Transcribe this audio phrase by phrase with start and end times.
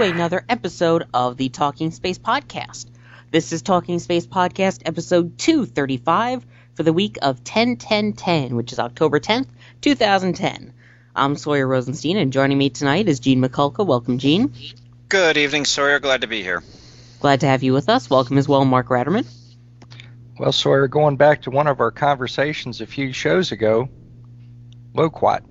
[0.00, 2.86] to another episode of the Talking Space Podcast.
[3.30, 8.72] This is Talking Space Podcast episode 235 for the week of 10 10 10, which
[8.72, 9.48] is October 10th,
[9.82, 10.72] 2010.
[11.14, 13.84] I'm Sawyer Rosenstein, and joining me tonight is Gene Mikulka.
[13.84, 14.54] Welcome, Gene.
[15.10, 15.98] Good evening, Sawyer.
[15.98, 16.62] Glad to be here.
[17.18, 18.08] Glad to have you with us.
[18.08, 19.26] Welcome as well, Mark Ratterman.
[20.38, 23.90] Well, Sawyer, going back to one of our conversations a few shows ago,
[24.94, 25.42] loquat.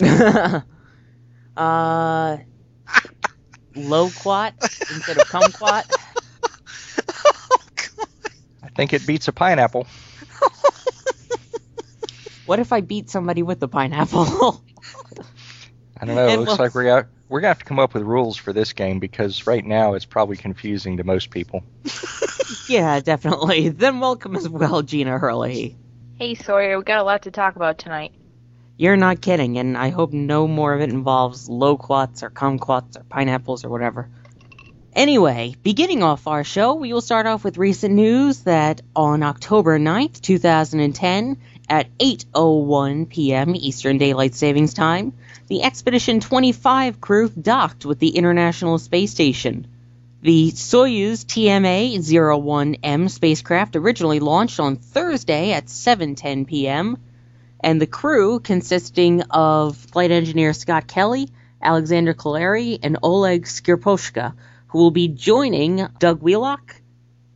[1.56, 2.38] uh,
[3.76, 5.84] loquat instead of kumquat.
[7.26, 8.06] Oh,
[8.62, 9.86] I think it beats a pineapple.
[12.46, 14.24] What if I beat somebody with a pineapple?
[16.00, 16.26] I don't know.
[16.26, 18.36] It And looks well- like we're got, we're gonna have to come up with rules
[18.36, 21.64] for this game because right now it's probably confusing to most people.
[22.68, 23.70] yeah, definitely.
[23.70, 25.76] Then welcome as well, Gina Herlihy.
[26.18, 28.12] Hey Sawyer, we got a lot to talk about tonight.
[28.76, 33.04] You're not kidding, and I hope no more of it involves loquats or kumquats or
[33.04, 34.08] pineapples or whatever.
[34.92, 39.78] Anyway, beginning off our show, we will start off with recent news that on October
[39.78, 41.36] 9th, 2010,
[41.68, 43.54] at 8:01 p.m.
[43.54, 45.12] Eastern Daylight Savings Time,
[45.46, 49.68] the Expedition 25 crew docked with the International Space Station.
[50.22, 56.98] The Soyuz TMA-01M spacecraft originally launched on Thursday at 7:10 p.m
[57.64, 61.30] and the crew consisting of flight engineer Scott Kelly,
[61.62, 64.34] Alexander Kaleri, and Oleg Skripochka,
[64.66, 66.76] who will be joining Doug Wheelock,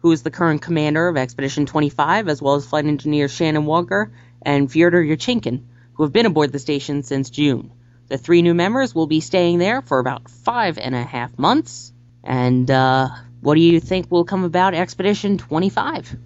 [0.01, 4.13] who is the current commander of Expedition 25, as well as flight engineer Shannon Walker
[4.43, 5.63] and Fyodor Yurchikhin,
[5.95, 7.73] who have been aboard the station since June.
[8.09, 11.91] The three new members will be staying there for about five and a half months.
[12.23, 13.09] And uh,
[13.41, 16.17] what do you think will come about Expedition 25?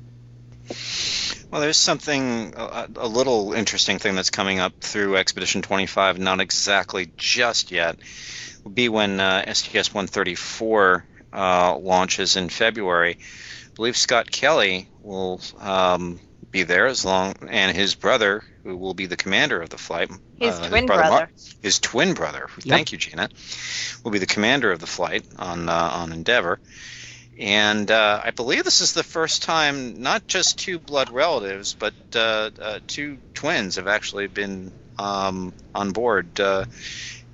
[1.52, 6.40] Well, there's something, a, a little interesting thing that's coming up through Expedition 25, not
[6.40, 7.98] exactly just yet,
[8.64, 11.04] will be when uh, STS 134
[11.34, 13.18] uh, launches in February.
[13.20, 16.20] I believe Scott Kelly will um,
[16.50, 20.10] be there as long, and his brother, who will be the commander of the flight.
[20.38, 21.16] His uh, twin brother brother.
[21.16, 21.30] Mark-
[21.60, 22.48] his twin brother.
[22.60, 23.28] Thank you, Gina.
[24.04, 26.60] Will be the commander of the flight on uh, on Endeavour.
[27.38, 31.94] And uh, I believe this is the first time not just two blood relatives, but
[32.14, 36.66] uh, uh, two twins have actually been um, on board uh,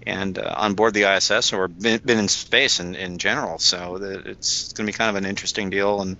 [0.06, 3.58] and uh, on board the ISS or been, been in space in, in general.
[3.58, 6.16] So it's going to be kind of an interesting deal and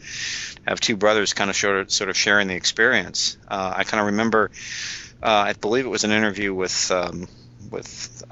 [0.67, 3.39] have two brothers kind of sort of, sort of sharing the experience.
[3.47, 4.51] Uh, I kind of remember,
[5.23, 7.29] I believe it was an interview with um,
[7.71, 8.23] with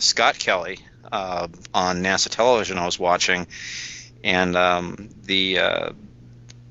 [0.00, 0.78] Scott Kelly
[1.12, 3.46] on NASA television I was watching
[4.24, 5.90] and um, the uh,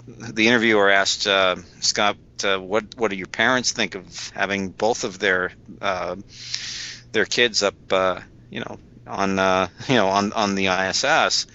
[0.08, 5.04] the interviewer asked uh, Scott, uh, "What what do your parents think of having both
[5.04, 6.16] of their uh,
[7.12, 8.20] their kids up, uh,
[8.50, 11.48] you know, on uh, you know on on the ISS?"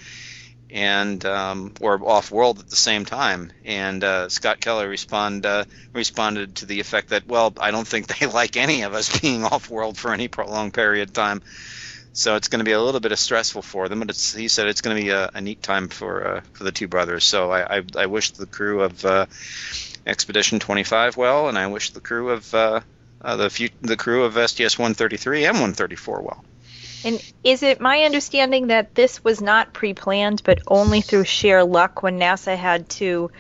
[0.71, 5.65] And um, or off world at the same time, and uh, Scott Kelly respond uh,
[5.95, 9.45] responded to the effect that, well, I don't think they like any of us being
[9.45, 11.43] off world for any prolonged period of time.
[12.19, 14.67] So it's going to be a little bit of stressful for them, but he said
[14.67, 17.23] it's going to be a, a neat time for uh, for the two brothers.
[17.23, 19.27] So I, I, I wish the crew of uh,
[20.05, 22.81] Expedition 25 well, and I wish the crew of uh,
[23.23, 26.45] uh, the few, the crew of STS 133 and 134 well.
[27.05, 32.03] And is it my understanding that this was not pre-planned, but only through sheer luck
[32.03, 33.31] when NASA had to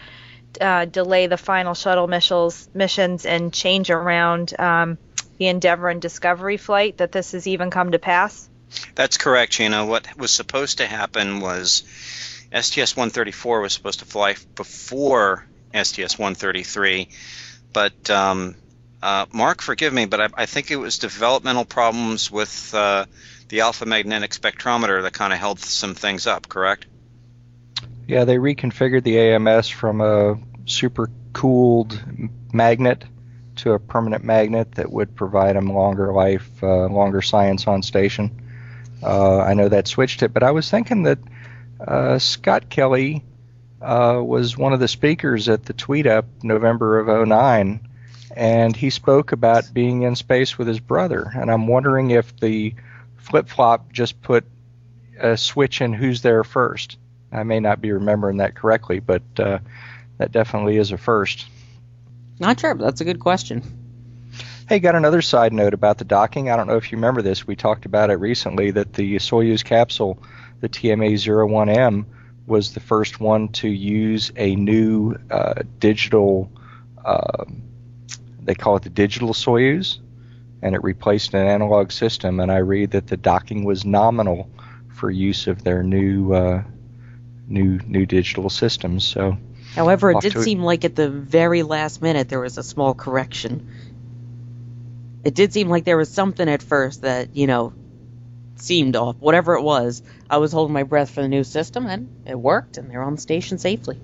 [0.60, 4.98] uh, delay the final shuttle missions, missions and change around um,
[5.38, 8.47] the Endeavour and Discovery flight that this has even come to pass?
[8.94, 9.86] That's correct, Gina.
[9.86, 11.82] What was supposed to happen was
[12.52, 17.08] STS 134 was supposed to fly before STS 133,
[17.72, 18.54] but um,
[19.02, 23.06] uh, Mark, forgive me, but I, I think it was developmental problems with uh,
[23.48, 26.48] the alpha magnetic spectrometer that kind of held some things up.
[26.48, 26.86] Correct?
[28.06, 32.02] Yeah, they reconfigured the AMS from a super cooled
[32.52, 33.04] magnet
[33.56, 38.47] to a permanent magnet that would provide them longer life, uh, longer science on station.
[39.02, 41.18] Uh, I know that switched it, but I was thinking that
[41.80, 43.24] uh, Scott Kelly
[43.80, 47.80] uh, was one of the speakers at the Tweet Up November of 09,
[48.34, 51.30] and he spoke about being in space with his brother.
[51.34, 52.74] And I'm wondering if the
[53.16, 54.44] flip flop just put
[55.20, 56.98] a switch in who's there first.
[57.30, 59.58] I may not be remembering that correctly, but uh,
[60.16, 61.46] that definitely is a first.
[62.40, 63.77] Not sure, but that's a good question.
[64.68, 66.50] Hey, got another side note about the docking.
[66.50, 67.46] I don't know if you remember this.
[67.46, 70.22] We talked about it recently that the Soyuz capsule,
[70.60, 72.04] the TMA 01M,
[72.46, 76.52] was the first one to use a new uh, digital,
[77.02, 77.46] uh,
[78.42, 80.00] they call it the digital Soyuz,
[80.60, 82.38] and it replaced an analog system.
[82.38, 84.50] And I read that the docking was nominal
[84.92, 86.62] for use of their new uh,
[87.46, 89.06] new new digital systems.
[89.06, 89.38] So,
[89.74, 90.42] however, it did it.
[90.42, 93.66] seem like at the very last minute there was a small correction.
[95.24, 97.72] It did seem like there was something at first that you know
[98.56, 99.16] seemed off.
[99.20, 102.78] Whatever it was, I was holding my breath for the new system, and it worked,
[102.78, 103.98] and they're on station safely.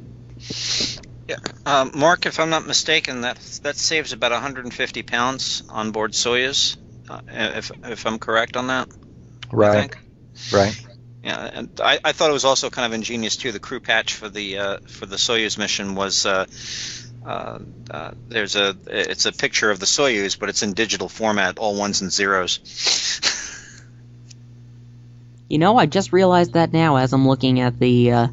[1.66, 6.76] Um, Mark, if I'm not mistaken, that that saves about 150 pounds on board Soyuz.
[7.08, 8.88] Uh, if if I'm correct on that,
[9.56, 9.98] I right, think.
[10.52, 10.76] right.
[11.22, 13.50] Yeah, and I, I thought it was also kind of ingenious too.
[13.50, 16.26] The crew patch for the uh, for the Soyuz mission was
[17.24, 17.58] uh,
[17.90, 21.76] uh, there's a it's a picture of the Soyuz, but it's in digital format, all
[21.76, 22.60] ones and zeros.
[25.48, 28.28] You know, I just realized that now as I'm looking at the uh,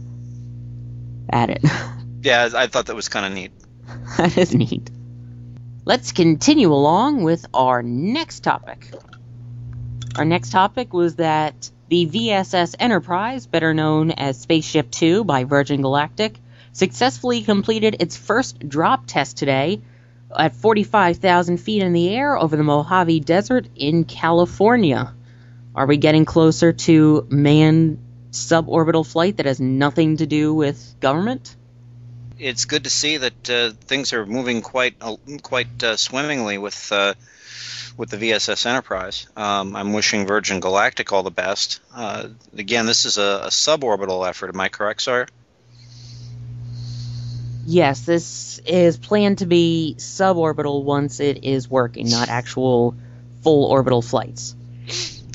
[1.29, 1.63] at it.
[2.21, 3.51] yeah, I thought that was kind of neat.
[4.17, 4.89] that is neat.
[5.85, 8.93] Let's continue along with our next topic.
[10.15, 15.81] Our next topic was that the VSS Enterprise, better known as Spaceship Two by Virgin
[15.81, 16.39] Galactic,
[16.73, 19.81] successfully completed its first drop test today
[20.37, 25.13] at 45,000 feet in the air over the Mojave Desert in California.
[25.75, 27.99] Are we getting closer to manned
[28.31, 31.55] suborbital flight that has nothing to do with government?
[32.39, 36.91] It's good to see that uh, things are moving quite uh, quite uh, swimmingly with
[36.91, 37.13] uh,
[37.97, 39.27] with the VSS Enterprise.
[39.37, 41.81] Um, I'm wishing Virgin Galactic all the best.
[41.93, 44.49] Uh, again, this is a, a suborbital effort.
[44.49, 45.27] Am I correct, Sawyer?
[47.65, 52.95] Yes, this is planned to be suborbital once it is working, not actual
[53.43, 54.55] full orbital flights.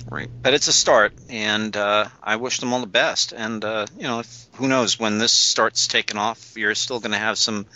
[0.08, 3.32] Right, but it's a start, and uh, I wish them all the best.
[3.32, 6.56] And uh, you know, if, who knows when this starts taking off?
[6.56, 7.66] You're still going to have some,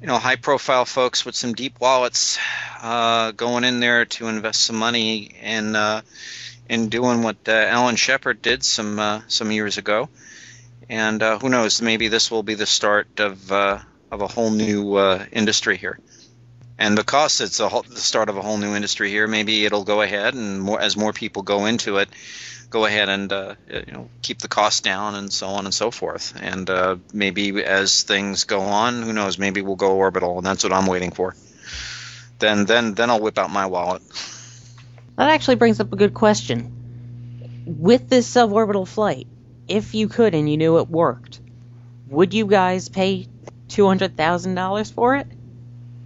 [0.00, 2.38] you know, high-profile folks with some deep wallets
[2.82, 6.02] uh, going in there to invest some money in uh,
[6.68, 10.08] in doing what uh, Alan Shepard did some uh, some years ago.
[10.88, 11.82] And uh, who knows?
[11.82, 13.78] Maybe this will be the start of uh,
[14.10, 15.98] of a whole new uh, industry here.
[16.78, 20.00] And because it's whole, the start of a whole new industry here, maybe it'll go
[20.00, 22.08] ahead and more as more people go into it,
[22.70, 25.90] go ahead and uh, you know keep the cost down and so on and so
[25.90, 26.34] forth.
[26.40, 29.38] And uh, maybe as things go on, who knows?
[29.38, 31.34] Maybe we'll go orbital, and that's what I'm waiting for.
[32.38, 34.02] Then then then I'll whip out my wallet.
[35.16, 36.74] That actually brings up a good question.
[37.66, 39.26] With this suborbital flight,
[39.68, 41.40] if you could and you knew it worked,
[42.08, 43.26] would you guys pay
[43.68, 45.26] $200,000 for it?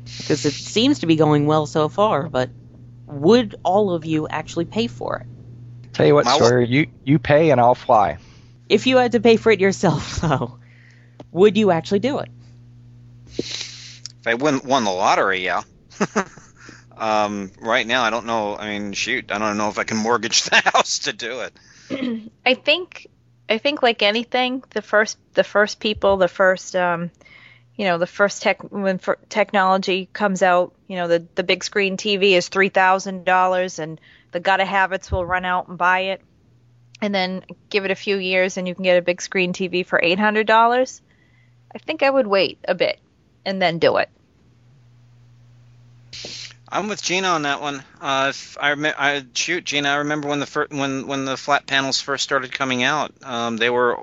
[0.05, 2.51] Because it seems to be going well so far, but
[3.07, 5.27] would all of you actually pay for it?
[5.93, 8.19] Tell you what, My wa- Sawyer, you you pay and I'll fly.
[8.69, 10.59] If you had to pay for it yourself, though,
[11.31, 12.31] would you actually do it?
[13.39, 15.63] If I win won the lottery, yeah.
[16.97, 18.57] um, right now, I don't know.
[18.57, 22.31] I mean, shoot, I don't know if I can mortgage the house to do it.
[22.47, 23.09] I think
[23.53, 27.11] I think like anything, the first the first people, the first um,
[27.77, 31.63] you know, the first tech when for technology comes out, you know, the the big
[31.63, 36.01] screen TV is three thousand dollars, and the gotta habits will run out and buy
[36.01, 36.23] it,
[37.03, 39.85] and then give it a few years, and you can get a big screen TV
[39.85, 41.03] for eight hundred dollars.
[41.75, 43.01] I think I would wait a bit
[43.45, 44.09] and then do it.
[46.73, 47.85] I'm with Gina on that one.
[48.01, 49.91] Uh, if I, I shoot, Gina.
[49.91, 53.13] I remember when the fir- when when the flat panels first started coming out.
[53.23, 53.99] Um, they were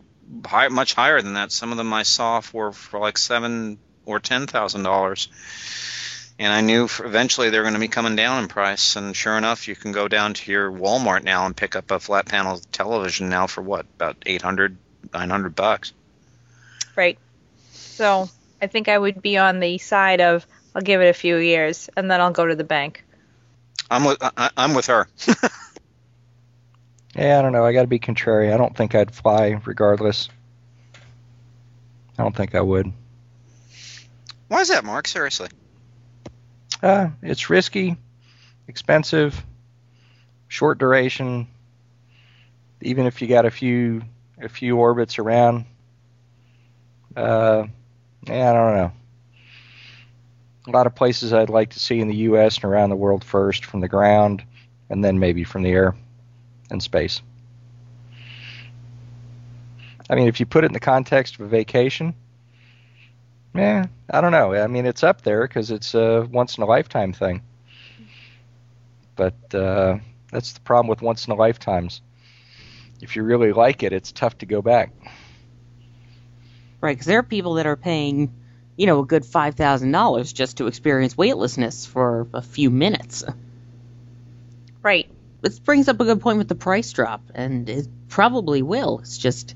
[0.45, 1.51] high, much higher than that.
[1.51, 5.29] Some of them I saw for for like seven or ten thousand dollars.
[6.38, 8.95] And I knew eventually they were going to be coming down in price.
[8.95, 11.99] And sure enough, you can go down to your Walmart now and pick up a
[11.99, 14.77] flat panel television now for what about 800,
[15.13, 15.91] 900 bucks.
[16.95, 17.17] Right.
[17.71, 18.29] So
[18.61, 20.47] I think I would be on the side of
[20.79, 23.03] I'll give it a few years and then I'll go to the bank.
[23.91, 25.09] I'm with I, I'm with her.
[27.15, 27.65] Yeah, I don't know.
[27.65, 28.53] I got to be contrary.
[28.53, 30.29] I don't think I'd fly regardless.
[32.17, 32.93] I don't think I would.
[34.48, 35.07] Why is that, Mark?
[35.07, 35.50] Seriously.
[36.81, 37.98] Uh, it's risky,
[38.69, 39.43] expensive,
[40.48, 41.48] short duration.
[42.81, 44.03] Even if you got a few
[44.39, 45.65] a few orbits around,
[47.17, 47.65] uh,
[48.27, 48.91] yeah, I don't know.
[50.69, 52.57] A lot of places I'd like to see in the U.S.
[52.57, 54.43] and around the world first from the ground,
[54.89, 55.95] and then maybe from the air
[56.69, 57.21] and space.
[60.09, 62.13] I mean, if you put it in the context of a vacation,
[63.55, 64.53] yeah, I don't know.
[64.53, 67.41] I mean, it's up there because it's a once in a lifetime thing.
[69.15, 69.97] But uh,
[70.31, 72.01] that's the problem with once in a lifetimes.
[73.01, 74.91] If you really like it, it's tough to go back.
[76.81, 78.33] Right, because there are people that are paying,
[78.79, 83.25] you know, a good five thousand dollars just to experience weightlessness for a few minutes.
[84.81, 85.09] Right.
[85.41, 89.00] This brings up a good point with the price drop, and it probably will.
[89.00, 89.53] It's just,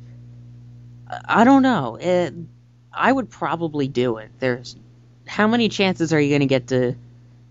[1.08, 1.96] I don't know.
[1.96, 2.34] It,
[2.92, 4.30] I would probably do it.
[4.40, 4.76] There's,
[5.26, 6.96] how many chances are you going to get to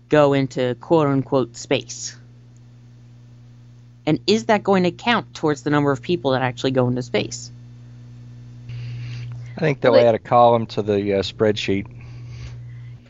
[0.09, 2.15] go into quote unquote space?
[4.05, 7.01] And is that going to count towards the number of people that actually go into
[7.01, 7.49] space?
[9.55, 11.85] I think they'll Well, add a column to the uh, spreadsheet.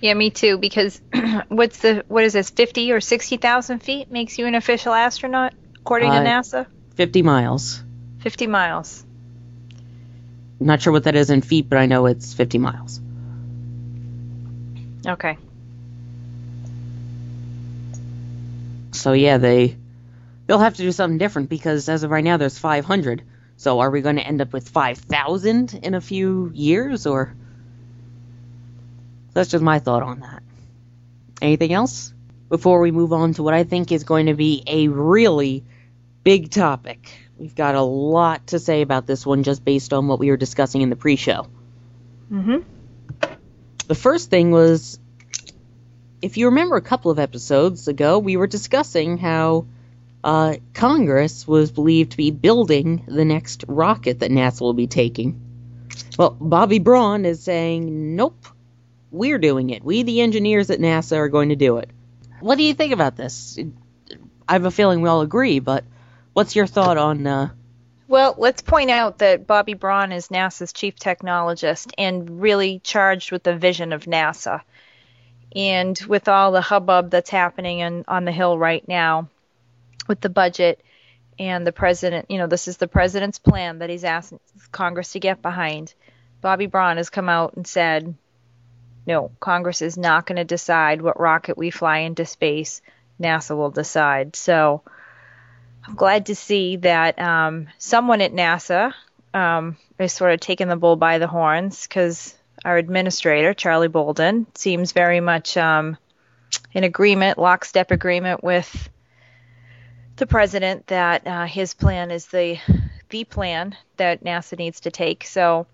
[0.01, 0.57] Yeah, me too.
[0.57, 1.01] Because
[1.47, 2.49] what's the what is this?
[2.49, 6.65] Fifty or sixty thousand feet makes you an official astronaut, according Uh, to NASA.
[6.95, 7.83] 50 miles.
[8.19, 9.03] Fifty miles.
[10.59, 13.01] I'm not sure what that is in feet, but I know it's 50 miles.
[15.07, 15.37] Okay.
[18.91, 19.75] So yeah, they
[20.47, 23.23] they'll have to do something different because as of right now there's 500.
[23.63, 27.33] So are we going to end up with 5,000 in a few years or
[29.31, 30.43] That's just my thought on that.
[31.41, 32.13] Anything else
[32.49, 35.63] before we move on to what I think is going to be a really
[36.25, 37.09] big topic?
[37.37, 40.37] We've got a lot to say about this one just based on what we were
[40.37, 41.47] discussing in the pre-show.
[42.29, 42.57] Mm-hmm.
[43.87, 44.99] The first thing was
[46.21, 49.67] if you remember a couple of episodes ago, we were discussing how
[50.23, 55.39] uh, Congress was believed to be building the next rocket that NASA will be taking.
[56.17, 58.45] Well, Bobby Braun is saying, nope,
[59.11, 59.83] we're doing it.
[59.83, 61.89] We, the engineers at NASA, are going to do it.
[62.39, 63.57] What do you think about this?
[64.47, 65.83] I have a feeling we all agree, but
[66.33, 67.25] what's your thought on?
[67.25, 67.49] Uh,
[68.07, 73.43] Well, let's point out that Bobby Braun is NASA's chief technologist and really charged with
[73.43, 74.61] the vision of NASA.
[75.55, 79.29] And with all the hubbub that's happening in, on the Hill right now,
[80.07, 80.81] with the budget
[81.39, 84.33] and the president, you know, this is the president's plan that he's asked
[84.71, 85.93] Congress to get behind.
[86.41, 88.15] Bobby Braun has come out and said,
[89.05, 92.81] no, Congress is not going to decide what rocket we fly into space.
[93.19, 94.35] NASA will decide.
[94.35, 94.81] So
[95.85, 98.93] I'm glad to see that um, someone at NASA
[99.33, 104.47] um, is sort of taking the bull by the horns because our administrator, Charlie Bolden,
[104.55, 105.97] seems very much um,
[106.71, 108.89] in agreement, lockstep agreement with
[110.15, 112.59] the president that uh, his plan is the
[113.09, 115.23] the plan that NASA needs to take.
[115.23, 115.67] So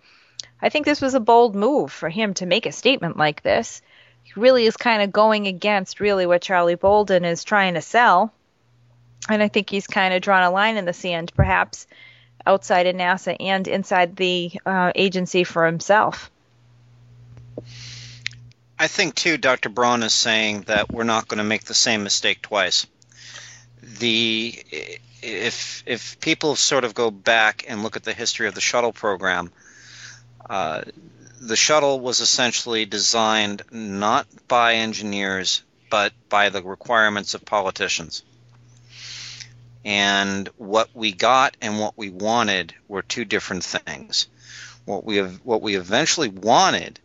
[0.62, 3.82] I think this was a bold move for him to make a statement like this.
[4.24, 8.34] He really is kind of going against really what Charlie Bolden is trying to sell.
[9.30, 11.88] And I think he's kind of drawn a line in the sand, perhaps
[12.46, 16.30] outside of NASA and inside the uh, agency for himself.
[18.78, 19.70] I think too, Dr.
[19.70, 22.86] Braun is saying that we're not going to make the same mistake twice.
[23.98, 24.64] The
[25.22, 28.94] if if people sort of go back and look at the history of the shuttle
[28.94, 29.52] program,
[30.50, 30.84] uh,
[31.42, 38.24] the shuttle was essentially designed not by engineers but by the requirements of politicians.
[39.84, 44.28] And what we got and what we wanted were two different things.
[44.86, 47.00] What we what we eventually wanted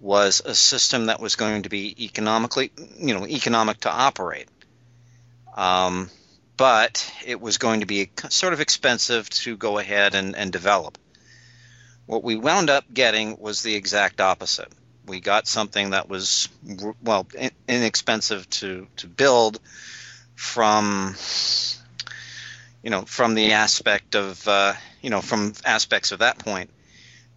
[0.00, 4.48] was a system that was going to be economically, you know, economic to operate.
[5.56, 6.10] Um,
[6.56, 10.98] but it was going to be sort of expensive to go ahead and, and develop.
[12.06, 14.72] What we wound up getting was the exact opposite.
[15.06, 16.48] We got something that was,
[17.02, 17.26] well,
[17.68, 19.60] inexpensive to, to build
[20.34, 21.14] from,
[22.82, 26.70] you know, from the aspect of, uh, you know, from aspects of that point,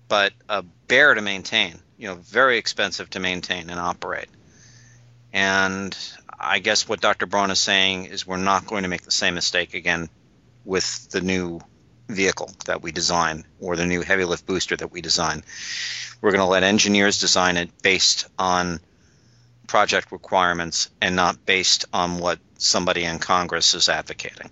[0.07, 4.29] but a bear to maintain you know very expensive to maintain and operate.
[5.31, 5.95] And
[6.39, 7.25] I guess what Dr.
[7.25, 10.09] Braun is saying is we're not going to make the same mistake again
[10.63, 11.59] with the new
[12.07, 15.43] vehicle that we design or the new heavy lift booster that we design.
[16.21, 18.79] We're going to let engineers design it based on
[19.67, 24.49] project requirements and not based on what somebody in Congress is advocating.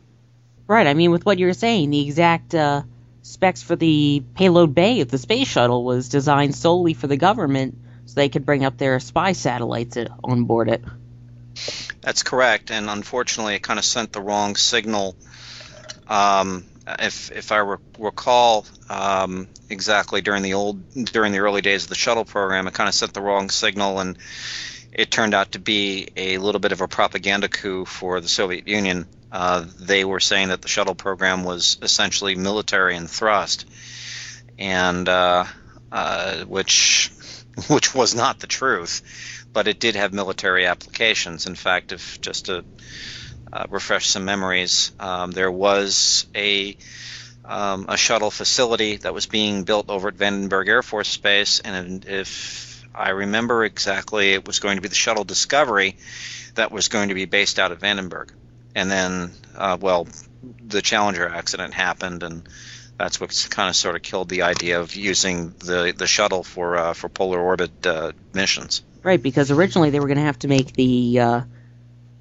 [0.68, 0.88] right.
[0.88, 2.84] I mean, with what you're saying, the exact uh,
[3.24, 7.78] specs for the payload bay of the space shuttle was designed solely for the government
[8.06, 10.84] so they could bring up their spy satellites on board it.
[12.02, 15.16] That's correct, and unfortunately, it kind of sent the wrong signal.
[16.08, 16.66] Um,
[17.00, 21.90] if if I re- recall um, exactly during the old during the early days of
[21.90, 24.18] the shuttle program, it kind of sent the wrong signal, and
[24.94, 28.68] it turned out to be a little bit of a propaganda coup for the Soviet
[28.68, 29.08] Union.
[29.32, 33.66] Uh, they were saying that the shuttle program was essentially military in thrust,
[34.58, 35.46] and uh,
[35.92, 37.12] uh, which
[37.68, 39.02] which was not the truth,
[39.58, 41.48] but it did have military applications.
[41.48, 42.64] In fact, if just to
[43.52, 46.78] uh, refresh some memories, um, there was a
[47.44, 52.06] um, a shuttle facility that was being built over at Vandenberg Air Force Base, and
[52.06, 55.98] if I remember exactly, it was going to be the shuttle Discovery
[56.54, 58.30] that was going to be based out of Vandenberg.
[58.76, 60.08] And then, uh, well,
[60.68, 62.48] the Challenger accident happened, and
[63.00, 66.78] that's what kind of sort of killed the idea of using the the shuttle for
[66.78, 68.84] uh, for polar orbit uh, missions.
[69.04, 71.42] Right, because originally they were going to have to make the uh,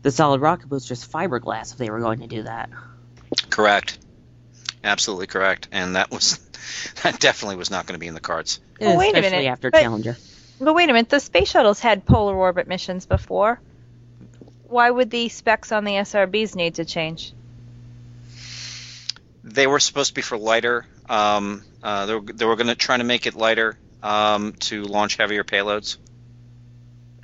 [0.03, 2.71] the solid rocket boosters fiberglass if they were going to do that.
[3.51, 3.99] Correct,
[4.85, 6.39] absolutely correct, and that was
[7.03, 8.61] that definitely was not going to be in the cards.
[8.81, 10.17] Well, wait a especially minute, after but- Challenger.
[10.59, 13.61] But wait a minute, the space shuttles had polar orbit missions before.
[14.69, 17.35] Why would the specs on the SRBs need to change?
[19.45, 20.87] They were supposed to be for lighter.
[21.09, 24.83] Um, uh, they were, they were going to try to make it lighter um, to
[24.85, 25.99] launch heavier payloads.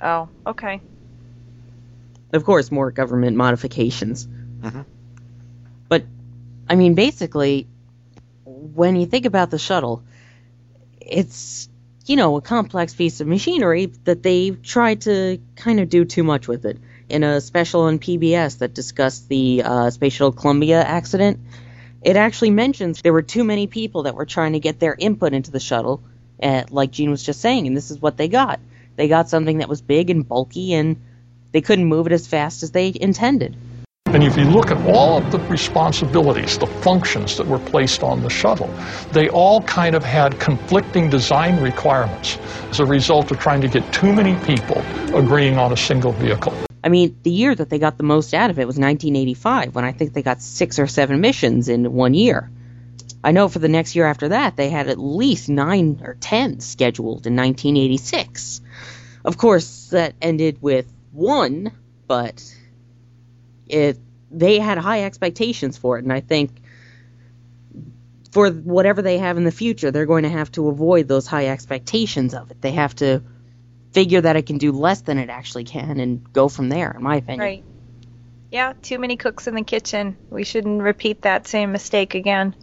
[0.03, 0.81] Oh, okay.
[2.33, 4.27] Of course, more government modifications.
[4.61, 4.85] Mhm.
[5.87, 6.03] But,
[6.69, 7.67] I mean, basically,
[8.45, 10.03] when you think about the shuttle,
[10.99, 11.69] it's,
[12.05, 16.23] you know, a complex piece of machinery that they tried to kind of do too
[16.23, 16.79] much with it.
[17.09, 21.39] In a special on PBS that discussed the uh, Space Shuttle Columbia accident,
[22.01, 25.33] it actually mentions there were too many people that were trying to get their input
[25.33, 26.01] into the shuttle,
[26.41, 28.59] uh, like Gene was just saying, and this is what they got.
[28.95, 31.01] They got something that was big and bulky, and
[31.51, 33.55] they couldn't move it as fast as they intended.
[34.07, 38.21] And if you look at all of the responsibilities, the functions that were placed on
[38.21, 38.71] the shuttle,
[39.11, 42.37] they all kind of had conflicting design requirements
[42.69, 44.77] as a result of trying to get too many people
[45.17, 46.53] agreeing on a single vehicle.
[46.83, 49.83] I mean, the year that they got the most out of it was 1985, when
[49.83, 52.51] I think they got six or seven missions in one year.
[53.23, 56.59] I know for the next year after that, they had at least nine or ten
[56.59, 58.61] scheduled in 1986.
[59.25, 61.71] Of course, that ended with one,
[62.07, 62.43] but
[63.67, 63.97] it
[64.31, 66.51] they had high expectations for it, and I think
[68.31, 71.47] for whatever they have in the future, they're going to have to avoid those high
[71.47, 72.61] expectations of it.
[72.61, 73.21] They have to
[73.91, 77.03] figure that it can do less than it actually can and go from there, in
[77.03, 77.39] my opinion.
[77.39, 77.63] Right.
[78.51, 80.17] Yeah, too many cooks in the kitchen.
[80.29, 82.55] We shouldn't repeat that same mistake again.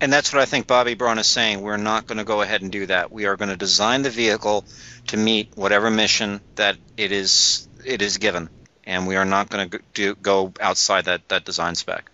[0.00, 1.60] And that's what I think Bobby Braun is saying.
[1.60, 3.10] We're not going to go ahead and do that.
[3.10, 4.64] We are going to design the vehicle
[5.08, 8.48] to meet whatever mission that it is it is given,
[8.84, 12.10] and we are not going to do, go outside that, that design spec.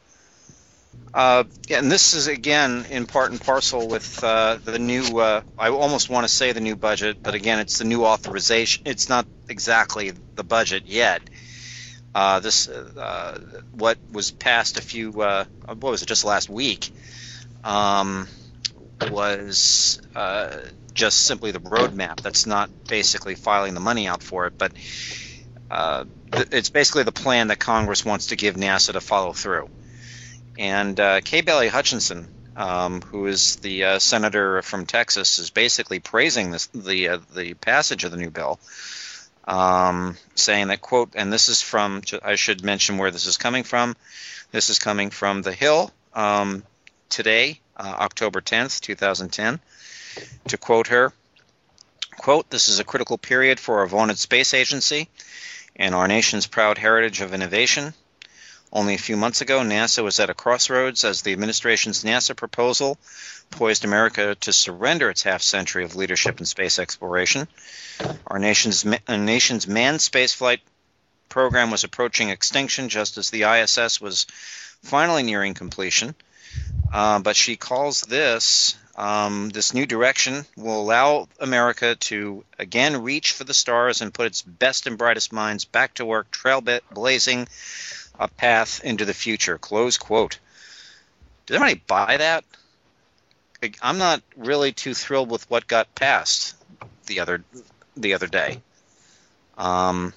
[1.12, 5.18] Uh, and this is again in part and parcel with uh, the new.
[5.18, 8.82] Uh, I almost want to say the new budget, but again, it's the new authorization.
[8.86, 11.22] It's not exactly the budget yet.
[12.14, 13.38] Uh, this uh,
[13.72, 15.20] what was passed a few.
[15.20, 16.06] Uh, what was it?
[16.06, 16.90] Just last week.
[17.64, 18.28] Um,
[19.10, 20.58] was uh,
[20.92, 22.20] just simply the roadmap.
[22.20, 24.72] That's not basically filing the money out for it, but
[25.70, 29.68] uh, th- it's basically the plan that Congress wants to give NASA to follow through.
[30.58, 35.98] And uh, Kay Bailey Hutchinson, um, who is the uh, senator from Texas, is basically
[35.98, 38.60] praising this, the uh, the passage of the new bill,
[39.48, 43.64] um, saying that quote, and this is from I should mention where this is coming
[43.64, 43.96] from.
[44.52, 46.62] This is coming from the Hill um,
[47.14, 49.60] today, uh, October 10th, 2010.
[50.48, 51.12] To quote her,
[52.16, 55.08] quote, this is a critical period for our vaunted space agency
[55.76, 57.94] and our nation's proud heritage of innovation.
[58.72, 62.98] Only a few months ago, NASA was at a crossroads as the administration's NASA proposal
[63.50, 67.46] poised America to surrender its half century of leadership in space exploration.
[68.26, 70.58] Our nation's, ma- uh, nation's manned spaceflight
[71.28, 74.26] program was approaching extinction just as the ISS was
[74.82, 76.16] finally nearing completion.
[76.92, 83.32] Uh, but she calls this um, this new direction will allow America to again reach
[83.32, 87.48] for the stars and put its best and brightest minds back to work, trailblazing
[88.18, 89.58] a path into the future.
[89.58, 90.38] Close quote.
[91.46, 92.44] Does anybody buy that?
[93.82, 96.54] I'm not really too thrilled with what got passed
[97.06, 97.42] the other
[97.96, 98.60] the other day.
[99.58, 100.12] Um,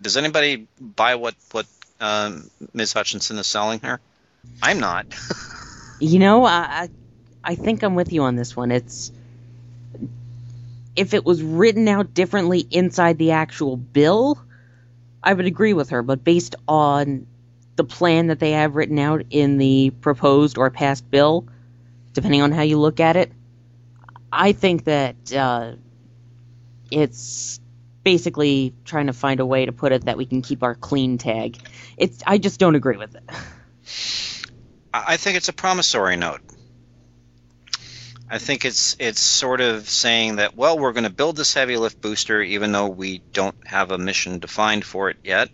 [0.00, 1.66] does anybody buy what what
[2.00, 2.92] um, Ms.
[2.94, 4.00] Hutchinson is selling her?
[4.62, 5.06] I'm not.
[5.98, 6.90] You know, I,
[7.42, 8.70] I think I'm with you on this one.
[8.70, 9.10] It's
[10.94, 14.38] if it was written out differently inside the actual bill,
[15.22, 16.02] I would agree with her.
[16.02, 17.26] But based on
[17.76, 21.46] the plan that they have written out in the proposed or passed bill,
[22.12, 23.32] depending on how you look at it,
[24.32, 25.72] I think that uh,
[26.90, 27.60] it's
[28.04, 31.18] basically trying to find a way to put it that we can keep our clean
[31.18, 31.58] tag.
[31.96, 33.22] It's I just don't agree with it.
[35.06, 36.40] I think it's a promissory note.
[38.28, 41.76] I think it's it's sort of saying that well we're going to build this heavy
[41.76, 45.48] lift booster even though we don't have a mission defined for it yet.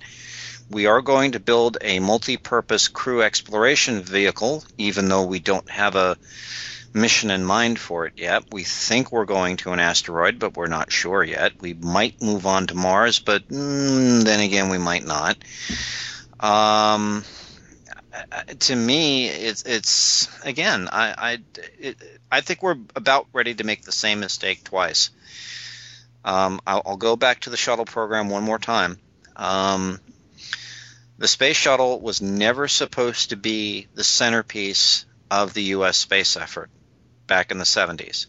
[0.71, 5.97] We are going to build a multi-purpose crew exploration vehicle even though we don't have
[5.97, 6.17] a
[6.95, 8.45] mission in mind for it yet.
[8.53, 11.61] We think we're going to an asteroid, but we're not sure yet.
[11.61, 15.37] We might move on to Mars, but mm, then again, we might not.
[16.41, 17.25] Um,
[18.61, 21.39] to me, it's it's again, I I,
[21.79, 21.97] it,
[22.31, 25.11] I think we're about ready to make the same mistake twice.
[26.25, 28.99] Um, I'll, I'll go back to the shuttle program one more time.
[29.37, 30.01] Um,
[31.19, 35.97] the space shuttle was never supposed to be the centerpiece of the U.S.
[35.97, 36.71] space effort
[37.27, 38.27] back in the 70s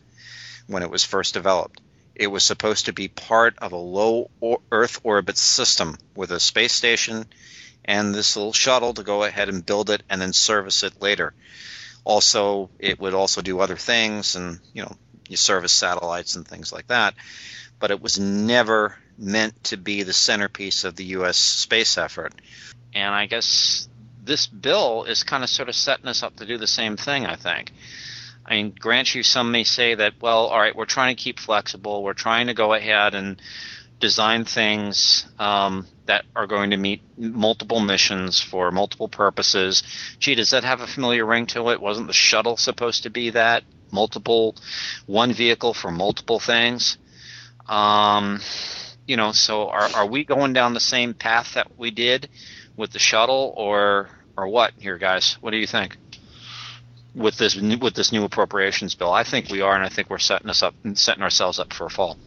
[0.67, 1.81] when it was first developed.
[2.15, 4.29] It was supposed to be part of a low
[4.71, 7.25] Earth orbit system with a space station
[7.85, 11.33] and this little shuttle to go ahead and build it and then service it later.
[12.03, 14.95] Also, it would also do other things and, you know,
[15.29, 17.13] you service satellites and things like that.
[17.79, 21.37] But it was never meant to be the centerpiece of the U.S.
[21.37, 22.33] space effort.
[22.93, 23.87] And I guess
[24.23, 27.25] this bill is kind of sort of setting us up to do the same thing,
[27.25, 27.71] I think.
[28.45, 31.39] I mean, grant you, some may say that, well, all right, we're trying to keep
[31.39, 32.03] flexible.
[32.03, 33.41] We're trying to go ahead and
[34.03, 39.81] design things um, that are going to meet multiple missions for multiple purposes.
[40.19, 41.79] Gee, does that have a familiar ring to it?
[41.81, 43.63] Wasn't the shuttle supposed to be that?
[43.91, 44.57] Multiple,
[45.05, 46.97] one vehicle for multiple things?
[47.65, 48.41] Um,
[49.07, 52.27] you know, so are, are we going down the same path that we did
[52.75, 55.37] with the shuttle or or what here guys?
[55.39, 55.95] What do you think?
[57.15, 60.17] With this with this new appropriations bill, I think we are, and I think we're
[60.19, 62.17] setting us up, setting ourselves up for a fall.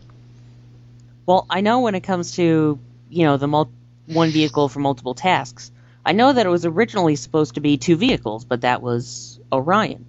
[1.27, 2.79] Well, I know when it comes to,
[3.11, 3.71] you know, the mul-
[4.07, 5.73] one vehicle for multiple tasks,
[6.05, 10.07] I know that it was originally supposed to be two vehicles, but that was Orion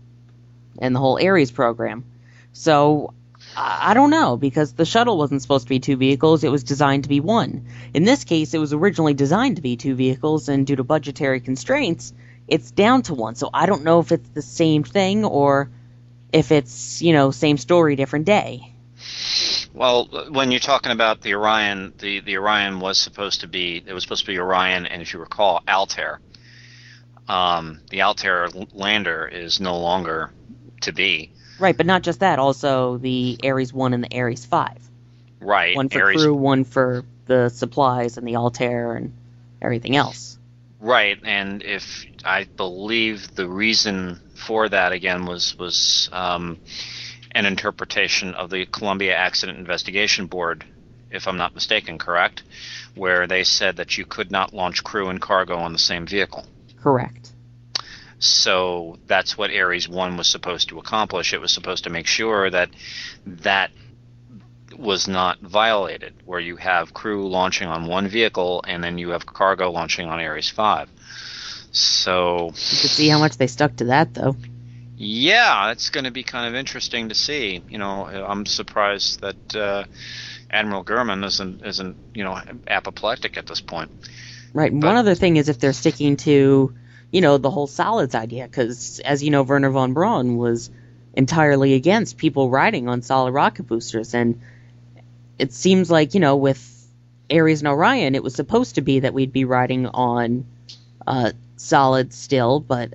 [0.79, 2.05] and the whole Ares program.
[2.53, 3.13] So
[3.55, 7.03] I don't know because the shuttle wasn't supposed to be two vehicles, it was designed
[7.03, 7.65] to be one.
[7.95, 11.39] In this case, it was originally designed to be two vehicles, and due to budgetary
[11.39, 12.13] constraints,
[12.47, 13.33] it's down to one.
[13.33, 15.71] So I don't know if it's the same thing or
[16.31, 18.73] if it's, you know, same story, different day.
[19.73, 23.93] Well, when you're talking about the Orion, the, the Orion was supposed to be it
[23.93, 26.19] was supposed to be Orion, and if you recall, Altair.
[27.27, 30.31] Um, the Altair lander is no longer
[30.81, 31.31] to be.
[31.59, 34.77] Right, but not just that, also the Ares 1 and the Ares 5.
[35.41, 35.75] Right.
[35.75, 39.13] One for Ares- crew, one for the supplies and the Altair and
[39.61, 40.37] everything else.
[40.79, 46.59] Right, and if I believe the reason for that again was was um,
[47.37, 50.65] an interpretation of the Columbia Accident Investigation Board,
[51.11, 52.41] if I'm not mistaken, correct,
[52.95, 56.47] where they said that you could not launch crew and cargo on the same vehicle.
[56.81, 57.29] Correct.
[58.17, 61.31] So that's what Ares 1 was supposed to accomplish.
[61.31, 62.71] It was supposed to make sure that
[63.27, 63.69] that
[64.75, 69.27] was not violated, where you have crew launching on one vehicle and then you have
[69.27, 70.89] cargo launching on Ares 5.
[71.71, 74.35] So, You could see how much they stuck to that, though.
[74.97, 77.61] Yeah, it's going to be kind of interesting to see.
[77.69, 79.83] You know, I'm surprised that uh,
[80.49, 83.91] Admiral Gehman isn't, isn't, you know, apoplectic at this point.
[84.53, 84.71] Right.
[84.71, 86.73] But- One other thing is if they're sticking to,
[87.11, 90.71] you know, the whole solids idea, because as you know, Wernher von Braun was
[91.13, 94.41] entirely against people riding on solid rocket boosters, and
[95.39, 96.87] it seems like you know with
[97.31, 100.45] Ares and Orion, it was supposed to be that we'd be riding on
[101.05, 102.93] uh, solids still, but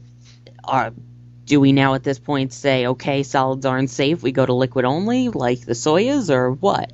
[0.65, 0.93] are
[1.53, 4.87] do we now at this point say okay, solids aren't safe, we go to liquid
[4.87, 6.91] only, like the Soyuz, or what?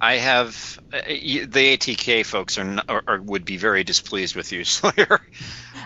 [0.00, 4.64] I have uh, the ATK folks are, are, are would be very displeased with you,
[4.76, 5.20] Sawyer.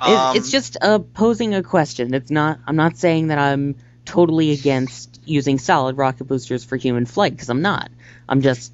[0.01, 2.15] It- it's just uh, posing a question.
[2.15, 2.61] It's not.
[2.69, 7.49] I'm not saying that I'm totally against using solid rocket boosters for human flight because
[7.49, 7.91] I'm not.
[8.29, 8.73] I'm just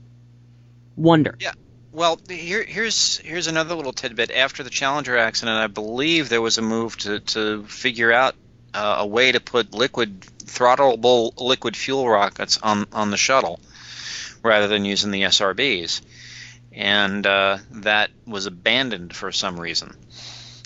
[0.97, 1.37] wondering.
[1.41, 1.53] Yeah.
[1.93, 4.31] Well, here, here's here's another little tidbit.
[4.31, 8.35] After the Challenger accident, I believe there was a move to, to figure out
[8.77, 13.59] uh, a way to put liquid throttleable liquid fuel rockets on on the shuttle
[14.43, 16.03] rather than using the SRBs,
[16.73, 19.97] and uh, that was abandoned for some reason.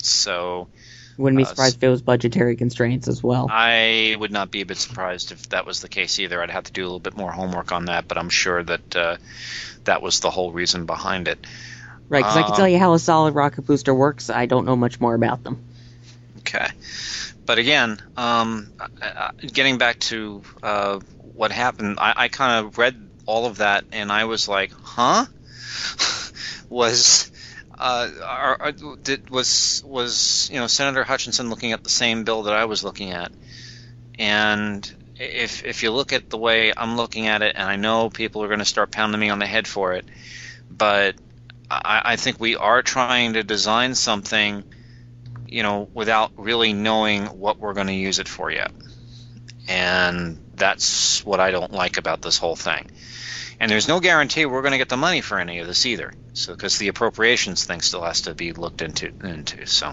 [0.03, 0.69] So
[1.17, 3.49] Wouldn't be Uh, surprised if it was budgetary constraints as well.
[3.51, 6.43] I would not be a bit surprised if that was the case either.
[6.43, 8.97] I'd have to do a little bit more homework on that, but I'm sure that
[8.97, 9.17] uh,
[9.85, 11.39] that was the whole reason behind it.
[12.09, 14.31] Right, because I can Um, tell you how a solid rocket booster works.
[14.31, 15.63] I don't know much more about them.
[16.39, 16.67] Okay.
[17.51, 18.71] But again, um,
[19.53, 21.01] getting back to uh,
[21.35, 22.95] what happened, I, I kind of read
[23.27, 25.27] all of that and I was like, huh?
[26.69, 27.29] was.
[27.77, 32.45] Uh, are, are, did, was was you know Senator Hutchinson looking at the same bill
[32.45, 33.33] that I was looking at,
[34.17, 38.11] and if if you look at the way I'm looking at it, and I know
[38.11, 40.05] people are going to start pounding me on the head for it,
[40.71, 41.17] but
[41.69, 44.63] I, I think we are trying to design something
[45.51, 48.71] you know, without really knowing what we're going to use it for yet.
[49.69, 52.91] And that's what I don't like about this whole thing.
[53.59, 56.13] And there's no guarantee we're going to get the money for any of this either.
[56.33, 59.13] So, because the appropriations thing still has to be looked into.
[59.23, 59.89] into so,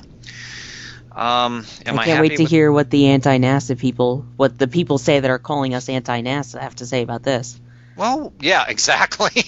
[1.12, 4.58] um, am I, I can't happy wait to with- hear what the anti-NASA people, what
[4.58, 7.60] the people say that are calling us anti-NASA have to say about this.
[7.96, 9.44] Well, yeah, exactly.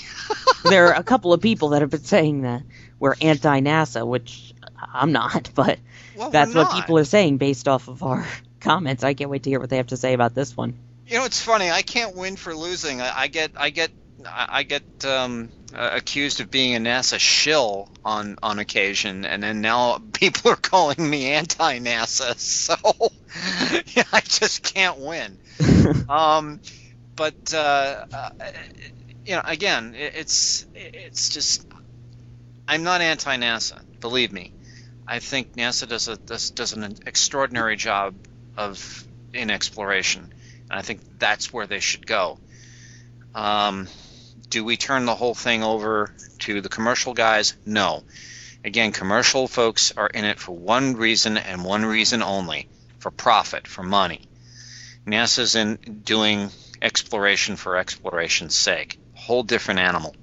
[0.64, 2.64] there are a couple of people that have been saying that
[3.00, 4.54] we're anti-NASA, which
[4.94, 5.80] I'm not, but
[6.20, 8.28] well, that's what people are saying based off of our
[8.60, 9.04] comments.
[9.06, 10.78] I can't wait to hear what they have to say about this one.
[11.08, 11.72] You know, it's funny.
[11.72, 13.02] I can't win for losing.
[13.02, 13.90] I, I get, I get,
[14.26, 19.62] I get um, uh, accused of being a NASA shill on on occasion, and then
[19.62, 22.36] now people are calling me anti-NASA.
[22.40, 22.76] So
[23.96, 25.38] yeah, I just can't win.
[26.10, 26.60] um,
[27.16, 28.30] but uh, uh,
[29.26, 31.66] you know, again, it, it's it's just
[32.68, 33.80] I'm not anti-NASA.
[34.02, 34.52] Believe me,
[35.10, 38.14] I think NASA does a does, does an extraordinary job
[38.56, 40.32] of in exploration,
[40.70, 42.38] and I think that's where they should go.
[43.34, 43.88] Um,
[44.50, 47.56] do we turn the whole thing over to the commercial guys?
[47.66, 48.04] No.
[48.64, 52.70] Again, commercial folks are in it for one reason and one reason only
[53.00, 54.22] for profit, for money.
[55.08, 56.52] NASA's in doing
[56.84, 59.00] exploration for exploration's sake.
[59.16, 60.16] Whole different animal.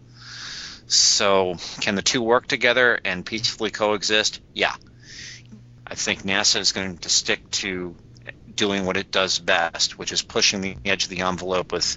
[0.86, 4.40] So, can the two work together and peacefully coexist?
[4.54, 4.74] Yeah.
[5.86, 7.96] I think NASA is going to stick to
[8.54, 11.96] doing what it does best, which is pushing the edge of the envelope with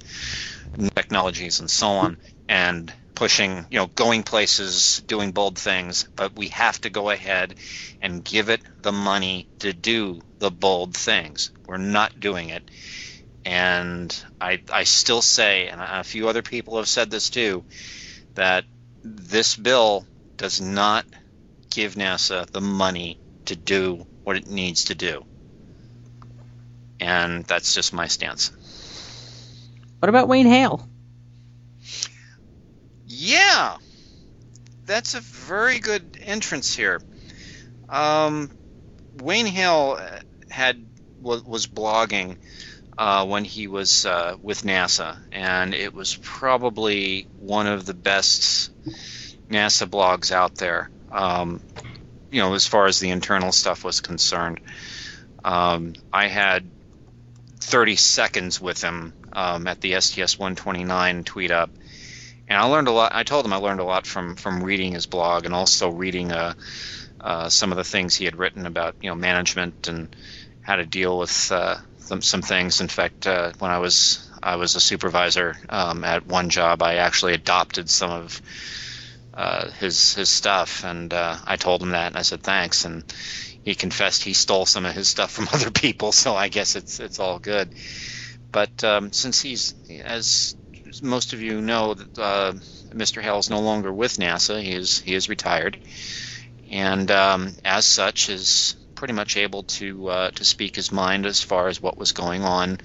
[0.95, 6.07] technologies and so on, and pushing, you know, going places, doing bold things.
[6.15, 7.55] But we have to go ahead
[8.01, 11.51] and give it the money to do the bold things.
[11.67, 12.63] We're not doing it.
[13.45, 17.63] And I, I still say, and a few other people have said this too,
[18.35, 18.65] that
[19.03, 20.05] this bill
[20.37, 21.05] does not
[21.69, 25.23] give NASA the money to do what it needs to do.
[26.99, 28.51] And that's just my stance.
[29.99, 30.87] What about Wayne Hale?
[33.05, 33.77] Yeah,
[34.85, 37.01] that's a very good entrance here.
[37.87, 38.51] Um,
[39.15, 39.99] Wayne Hale
[40.49, 40.85] had
[41.21, 42.37] was, was blogging
[42.99, 48.71] uh, when he was uh, with NASA, and it was probably one of the best
[49.49, 50.89] NASA blogs out there.
[51.09, 51.61] Um,
[52.29, 54.59] you know, as far as the internal stuff was concerned,
[55.45, 56.69] um, I had
[57.61, 61.69] 30 seconds with him um, at the STS 129 tweet up,
[62.49, 63.13] and I learned a lot.
[63.15, 66.33] I told him I learned a lot from from reading his blog and also reading
[66.33, 66.53] uh,
[67.21, 70.13] uh, some of the things he had written about you know management and
[70.59, 71.77] how to deal with uh,
[72.09, 72.81] some, some things.
[72.81, 76.95] In fact, uh, when I was I was a supervisor um, at one job, I
[76.95, 78.41] actually adopted some of
[79.33, 83.03] uh, his his stuff, and uh, I told him that, and I said thanks, and
[83.61, 86.99] he confessed he stole some of his stuff from other people, so I guess it's
[86.99, 87.69] it's all good.
[88.51, 90.55] But um, since he's as
[91.03, 92.53] most of you know, uh,
[92.91, 93.21] Mr.
[93.21, 94.59] Hale is no longer with NASA.
[94.63, 95.77] He is he is retired,
[96.71, 101.41] and um, as such is pretty much able to uh, to speak his mind as
[101.41, 102.77] far as what was going on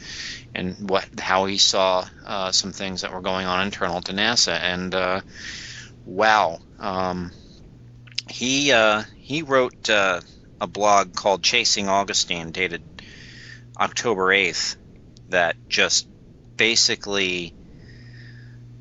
[0.54, 4.56] and what how he saw uh, some things that were going on internal to NASA.
[4.56, 5.20] And uh,
[6.06, 7.32] wow, um,
[8.30, 10.20] he uh, he wrote uh,
[10.60, 12.82] a blog called Chasing Augustine, dated
[13.76, 14.76] October eighth,
[15.30, 16.06] that just
[16.56, 17.54] basically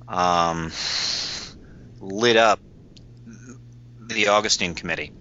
[0.07, 0.71] um,
[1.99, 2.59] lit up
[3.99, 5.11] the Augustine Committee,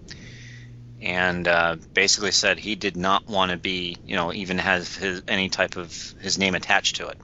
[1.03, 5.21] and uh, basically said he did not want to be, you know, even have his,
[5.27, 7.17] any type of his name attached to it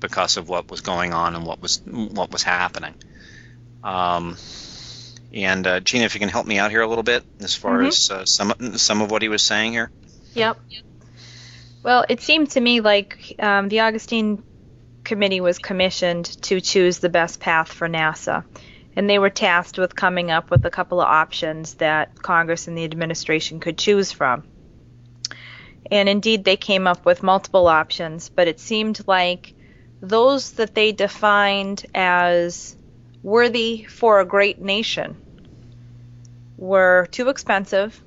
[0.00, 2.94] because of what was going on and what was what was happening.
[3.82, 4.36] Um,
[5.32, 7.78] and uh, Gina, if you can help me out here a little bit as far
[7.78, 7.88] Mhm.
[7.88, 9.90] as uh, some some of what he was saying here.
[10.34, 10.58] Yep.
[11.82, 14.42] Well, it seemed to me like um, the Augustine
[15.04, 18.44] Committee was commissioned to choose the best path for NASA.
[18.96, 22.76] And they were tasked with coming up with a couple of options that Congress and
[22.76, 24.44] the administration could choose from.
[25.90, 29.54] And indeed, they came up with multiple options, but it seemed like
[30.00, 32.76] those that they defined as
[33.22, 35.16] worthy for a great nation
[36.56, 38.00] were too expensive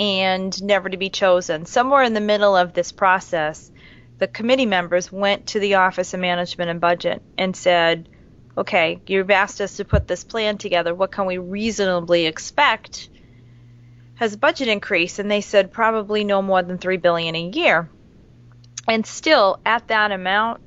[0.00, 1.64] and never to be chosen.
[1.66, 3.70] Somewhere in the middle of this process,
[4.18, 8.08] the committee members went to the Office of Management and Budget and said,
[8.56, 10.94] okay, you've asked us to put this plan together.
[10.94, 13.08] What can we reasonably expect
[14.20, 15.18] as a budget increase?
[15.18, 17.88] And they said probably no more than three billion a year.
[18.88, 20.60] And still, at that amount,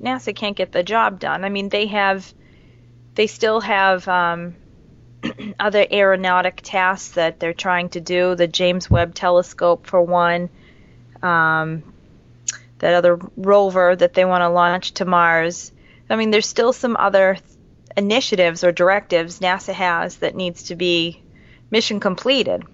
[0.00, 1.44] NASA can't get the job done.
[1.44, 2.32] I mean, they have,
[3.14, 4.54] they still have um,
[5.60, 8.34] other aeronautic tasks that they're trying to do.
[8.34, 10.48] The James Webb Telescope, for one.
[11.22, 11.82] Um,
[12.78, 15.70] that other rover that they want to launch to Mars
[16.10, 17.38] I mean, there's still some other
[17.96, 21.22] initiatives or directives NASA has that needs to be
[21.70, 22.64] mission completed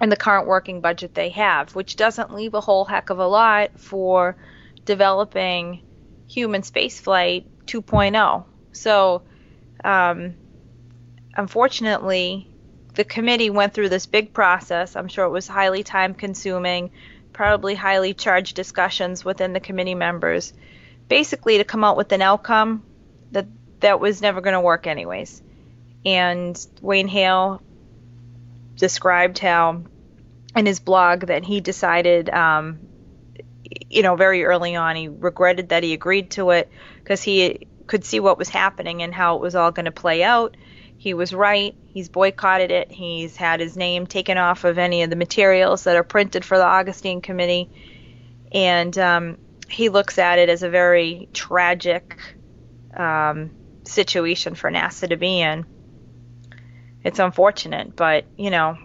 [0.00, 3.26] in the current working budget they have, which doesn't leave a whole heck of a
[3.26, 4.36] lot for
[4.84, 5.82] developing
[6.28, 8.44] human spaceflight 2.0.
[8.72, 9.22] So,
[9.84, 10.34] um,
[11.36, 12.48] unfortunately,
[12.94, 14.96] the committee went through this big process.
[14.96, 16.90] I'm sure it was highly time consuming,
[17.32, 20.52] probably highly charged discussions within the committee members
[21.08, 22.82] basically to come out with an outcome
[23.32, 23.46] that
[23.80, 25.42] that was never going to work anyways.
[26.04, 27.62] And Wayne Hale
[28.76, 29.82] described how
[30.56, 32.78] in his blog that he decided, um,
[33.90, 36.70] you know, very early on, he regretted that he agreed to it
[37.02, 40.22] because he could see what was happening and how it was all going to play
[40.22, 40.56] out.
[40.96, 41.74] He was right.
[41.86, 42.90] He's boycotted it.
[42.90, 46.58] He's had his name taken off of any of the materials that are printed for
[46.58, 47.70] the Augustine Committee.
[48.52, 52.18] And um, he looks at it as a very tragic
[52.96, 53.50] um,
[53.84, 55.66] situation for NASA to be in.
[57.04, 58.76] It's unfortunate, but you know,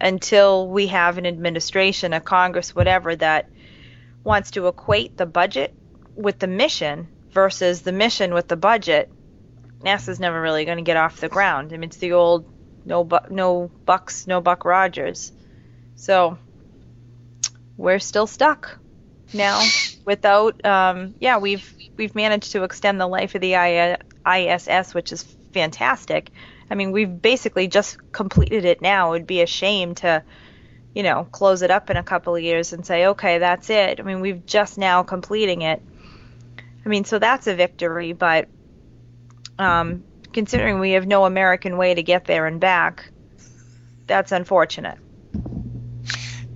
[0.00, 3.48] until we have an administration, a Congress, whatever that
[4.22, 5.74] wants to equate the budget
[6.14, 9.10] with the mission versus the mission with the budget,
[9.80, 11.72] NASA's never really going to get off the ground.
[11.72, 12.46] I mean, it's the old
[12.84, 15.32] no bu- no bucks, no buck Rogers.
[15.96, 16.38] So
[17.76, 18.78] we're still stuck
[19.32, 19.62] now
[20.04, 23.54] without um, yeah we've we've managed to extend the life of the
[24.26, 26.30] ISS which is fantastic.
[26.70, 29.08] I mean we've basically just completed it now.
[29.08, 30.22] It would be a shame to
[30.94, 34.00] you know close it up in a couple of years and say okay that's it.
[34.00, 35.82] I mean we've just now completing it.
[36.84, 38.48] I mean so that's a victory but
[39.58, 43.10] um, considering we have no American way to get there and back
[44.06, 44.98] that's unfortunate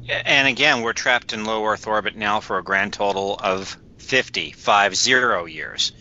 [0.08, 4.52] and again, we're trapped in low Earth orbit now for a grand total of 50,
[4.52, 5.92] five zero years.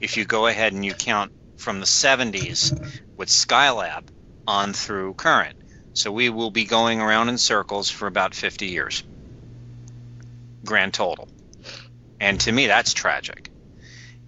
[0.00, 4.04] If you go ahead and you count from the 70s with Skylab
[4.46, 5.56] on through current.
[5.94, 9.02] So we will be going around in circles for about 50 years.
[10.64, 11.28] Grand total.
[12.20, 13.50] And to me, that's tragic.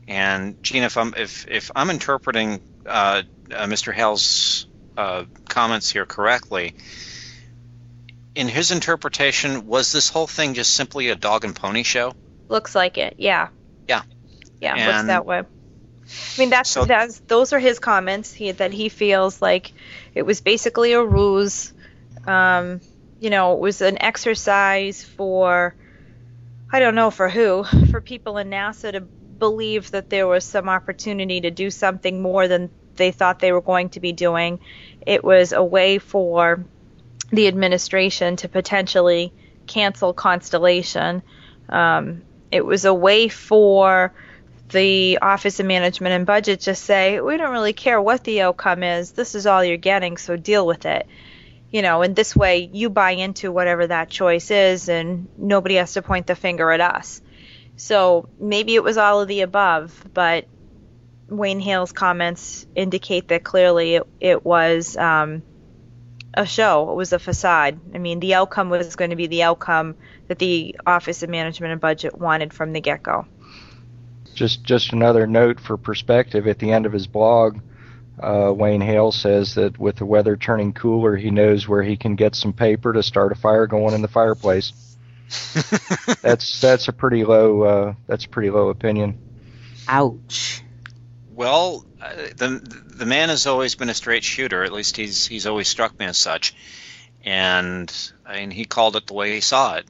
[0.08, 3.22] And Gene, if I'm if if I'm interpreting uh,
[3.52, 3.92] uh, Mr.
[3.92, 6.74] Hale's uh, comments here correctly,
[8.38, 12.14] in his interpretation, was this whole thing just simply a dog and pony show?
[12.48, 13.16] Looks like it.
[13.18, 13.48] Yeah.
[13.88, 14.02] Yeah.
[14.60, 15.38] Yeah, and looks that way.
[15.38, 18.32] I mean, that's so, that's those are his comments.
[18.32, 19.72] He that he feels like
[20.14, 21.72] it was basically a ruse.
[22.28, 22.80] Um,
[23.18, 25.74] you know, it was an exercise for
[26.72, 30.68] I don't know for who, for people in NASA to believe that there was some
[30.68, 34.60] opportunity to do something more than they thought they were going to be doing.
[35.04, 36.64] It was a way for
[37.30, 39.32] the administration to potentially
[39.66, 41.22] cancel Constellation.
[41.68, 44.14] Um, it was a way for
[44.70, 48.82] the Office of Management and Budget to say, we don't really care what the outcome
[48.82, 49.12] is.
[49.12, 51.06] This is all you're getting, so deal with it.
[51.70, 55.92] You know, and this way you buy into whatever that choice is, and nobody has
[55.94, 57.20] to point the finger at us.
[57.76, 60.46] So maybe it was all of the above, but
[61.28, 65.42] Wayne Hale's comments indicate that clearly it, it was um,
[66.34, 66.90] a show.
[66.90, 67.80] It was a facade.
[67.94, 69.96] I mean, the outcome was going to be the outcome
[70.28, 73.26] that the Office of Management and Budget wanted from the get-go.
[74.34, 76.46] Just, just another note for perspective.
[76.46, 77.58] At the end of his blog,
[78.20, 82.14] uh, Wayne Hale says that with the weather turning cooler, he knows where he can
[82.14, 84.72] get some paper to start a fire going in the fireplace.
[86.22, 89.18] that's that's a pretty low uh, that's a pretty low opinion.
[89.86, 90.62] Ouch.
[91.34, 92.60] Well, the
[92.96, 94.64] the man has always been a straight shooter.
[94.64, 96.54] At least he's he's always struck me as such.
[97.24, 97.92] And
[98.24, 99.86] I mean, he called it the way he saw it.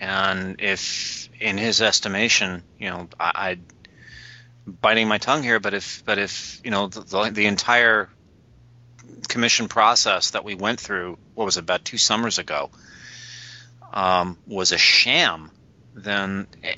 [0.00, 3.60] And if, in his estimation, you know, I, I'd
[4.80, 8.08] biting my tongue here, but if but if you know the, the, the entire
[9.28, 12.70] commission process that we went through, what was it, about two summers ago,
[13.92, 15.50] um, was a sham,
[15.94, 16.74] then eh,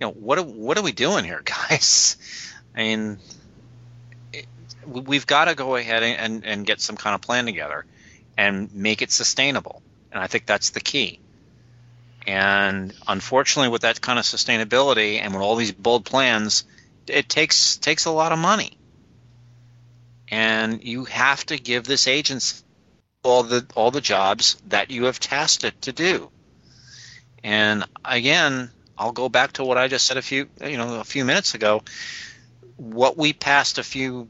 [0.00, 2.16] you know what what are we doing here, guys?
[2.76, 3.18] I mean,
[4.32, 4.46] it,
[4.86, 7.84] we've got to go ahead and, and get some kind of plan together
[8.36, 11.20] and make it sustainable, and I think that's the key.
[12.26, 16.64] And unfortunately, with that kind of sustainability and with all these bold plans,
[17.06, 18.76] it takes takes a lot of money.
[20.28, 22.64] And you have to give this agency
[23.22, 26.30] all the all the jobs that you have tasked it to do.
[27.44, 31.04] And again, I'll go back to what I just said a few you know a
[31.04, 31.82] few minutes ago.
[32.76, 34.28] What we passed a few,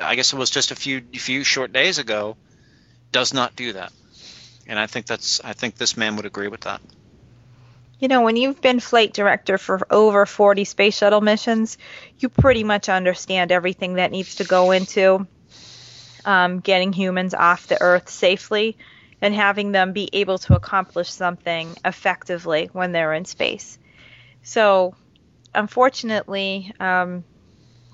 [0.00, 2.36] I guess it was just a few few short days ago,
[3.12, 3.92] does not do that.
[4.66, 6.80] And I think that's I think this man would agree with that.
[7.98, 11.78] You know, when you've been flight director for over 40 space shuttle missions,
[12.18, 15.26] you pretty much understand everything that needs to go into
[16.24, 18.76] um, getting humans off the Earth safely
[19.20, 23.78] and having them be able to accomplish something effectively when they're in space.
[24.42, 24.94] So,
[25.52, 27.24] unfortunately, um,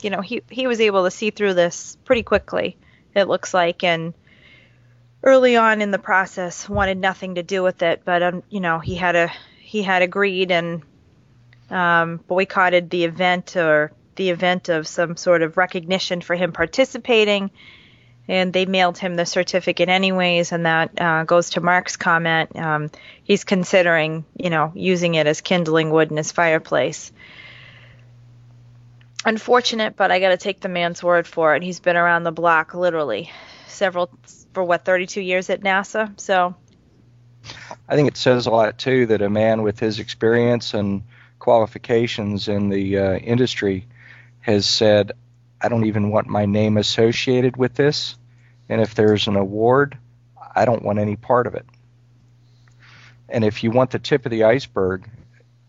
[0.04, 2.76] you know, he he was able to see through this pretty quickly.
[3.14, 4.12] It looks like, and
[5.22, 8.02] early on in the process, wanted nothing to do with it.
[8.04, 10.82] But um, you know, he had a he had agreed and
[11.70, 17.50] um, boycotted the event or the event of some sort of recognition for him participating.
[18.28, 22.56] And they mailed him the certificate anyways, and that uh, goes to Mark's comment.
[22.56, 22.90] Um,
[23.22, 27.12] he's considering, you know, using it as kindling wood in his fireplace.
[29.24, 31.62] Unfortunate, but I got to take the man's word for it.
[31.62, 33.30] He's been around the block literally
[33.66, 34.10] several
[34.52, 36.18] for what 32 years at NASA.
[36.20, 36.54] So
[37.88, 41.02] I think it says a lot too that a man with his experience and
[41.38, 43.86] qualifications in the uh, industry
[44.40, 45.12] has said,
[45.60, 48.16] "I don't even want my name associated with this,
[48.68, 49.98] and if there's an award,
[50.54, 51.66] I don't want any part of it."
[53.28, 55.08] And if you want the tip of the iceberg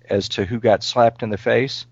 [0.10, 1.86] as to who got slapped in the face,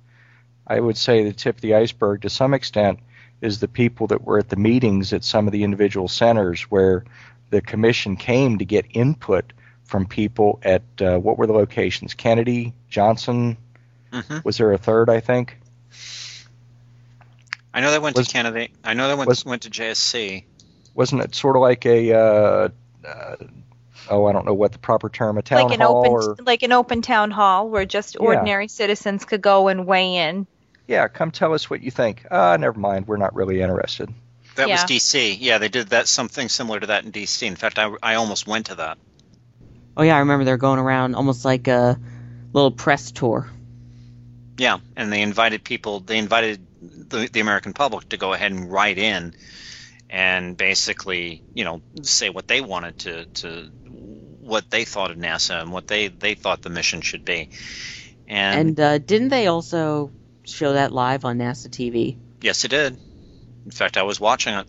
[0.68, 3.00] I would say the tip of the iceberg to some extent
[3.42, 7.04] is the people that were at the meetings at some of the individual centers where
[7.50, 9.52] the commission came to get input
[9.84, 12.14] from people at uh, what were the locations?
[12.14, 13.58] Kennedy, Johnson.
[14.12, 14.38] Mm-hmm.
[14.44, 15.10] Was there a third?
[15.10, 15.58] I think.
[17.74, 18.72] I know they went Was- to Kennedy.
[18.84, 20.46] I know they went was- went to JSC.
[20.96, 22.14] Wasn't it sort of like a?
[22.14, 22.70] Uh,
[23.06, 23.36] uh,
[24.12, 25.38] oh, I don't know what the proper term.
[25.38, 28.22] A town like an hall open or like an open town hall where just Yeah.
[28.28, 30.46] ordinary citizens could go and weigh in.
[30.88, 32.26] Yeah, come tell us what you think.
[32.30, 33.08] Ah, never mind.
[33.08, 34.14] We're not really interested.
[34.56, 35.38] That was DC.
[35.40, 37.44] Yeah, they did that something similar to that in DC.
[37.44, 38.98] In fact, I, I almost went to that.
[39.98, 42.00] Oh yeah, I remember they're going around almost like a
[42.52, 43.50] little press tour.
[44.58, 46.00] Yeah, and they invited people.
[46.02, 49.34] They invited the, the American public to go ahead and write in,
[50.10, 53.72] and basically, you know, say what they wanted to to
[54.42, 57.50] what they thought of NASA and what they they thought the mission should be.
[58.28, 60.12] And, And uh, didn't they also
[60.46, 62.18] show that live on NASA TV?
[62.42, 62.98] yes, it did.
[63.66, 64.68] In fact, I was watching it.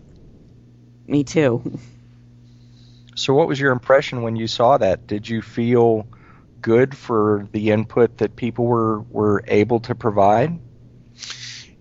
[1.07, 1.77] Me too.
[3.15, 5.07] So, what was your impression when you saw that?
[5.07, 6.07] Did you feel
[6.61, 10.59] good for the input that people were were able to provide?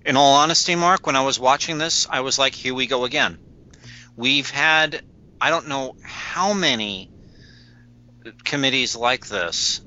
[0.05, 3.05] In all honesty, Mark, when I was watching this, I was like, here we go
[3.05, 3.39] again.
[4.17, 5.03] We've had,
[5.41, 7.11] I don't know how many
[8.45, 9.81] committees like this.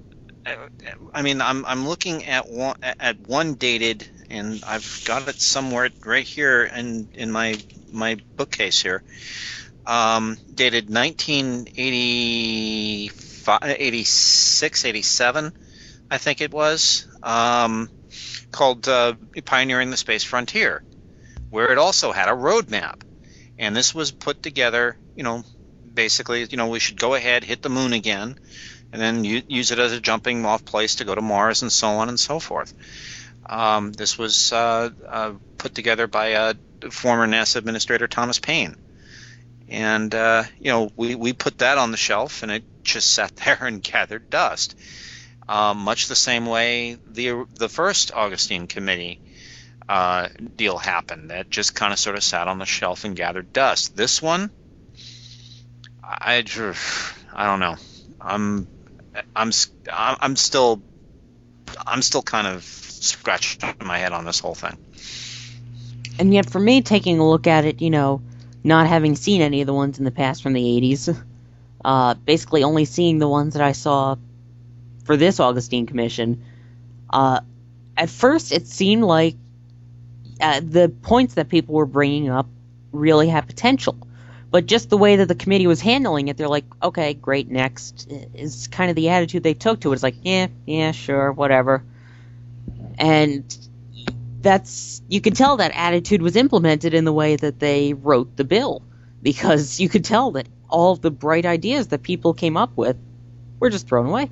[1.14, 5.90] I mean, I'm, I'm looking at one, at one dated, and I've got it somewhere
[6.06, 7.58] right here in, in my,
[7.92, 9.04] my bookcase here,
[9.86, 15.54] um, dated 1985, 86, 87,
[16.10, 17.08] I think it was.
[17.24, 17.90] Um,
[18.52, 19.14] called uh,
[19.46, 20.84] Pioneering the Space Frontier,
[21.50, 23.02] where it also had a roadmap.
[23.60, 25.44] And this was put together, you know,
[25.94, 28.38] basically, you know, we should go ahead, hit the moon again,
[28.98, 31.72] and then u- use it as a jumping off place to go to Mars and
[31.72, 32.74] so on and so forth.
[33.46, 36.54] Um, this was uh, uh, put together by uh,
[36.90, 38.76] former NASA Administrator Thomas Paine.
[39.70, 43.36] And, uh, you know, we, we put that on the shelf and it just sat
[43.36, 44.76] there and gathered dust.
[45.48, 49.22] Um, much the same way the the first Augustine committee
[49.88, 50.28] uh,
[50.58, 51.30] deal happened.
[51.30, 53.96] That just kind of sort of sat on the shelf and gathered dust.
[53.96, 54.52] This one,
[56.04, 56.44] I
[57.34, 57.76] I don't know.
[58.20, 58.68] I'm
[59.36, 59.52] I'm
[60.00, 60.82] I'm still
[61.86, 64.78] I'm still kind of scratching my head on this whole thing.
[66.20, 68.22] And yet, for me, taking a look at it, you know,
[68.64, 71.24] not having seen any of the ones in the past from the 80s,
[71.86, 74.16] uh, basically only seeing the ones that I saw
[75.06, 76.44] for this Augustine Commission,
[77.10, 77.42] uh,
[77.96, 79.36] at first it seemed like
[80.42, 82.48] uh, the points that people were bringing up
[82.92, 83.96] really had potential.
[84.50, 88.10] But just the way that the committee was handling it, they're like, okay, great, next.
[88.34, 89.96] Is kind of the attitude they took to it.
[89.96, 91.84] It's like, yeah, yeah, sure, whatever.
[92.98, 93.44] And
[94.42, 98.44] that's, you could tell that attitude was implemented in the way that they wrote the
[98.44, 98.84] bill.
[99.22, 102.98] Because you could tell that all of the bright ideas that people came up with
[103.60, 104.30] were just thrown away.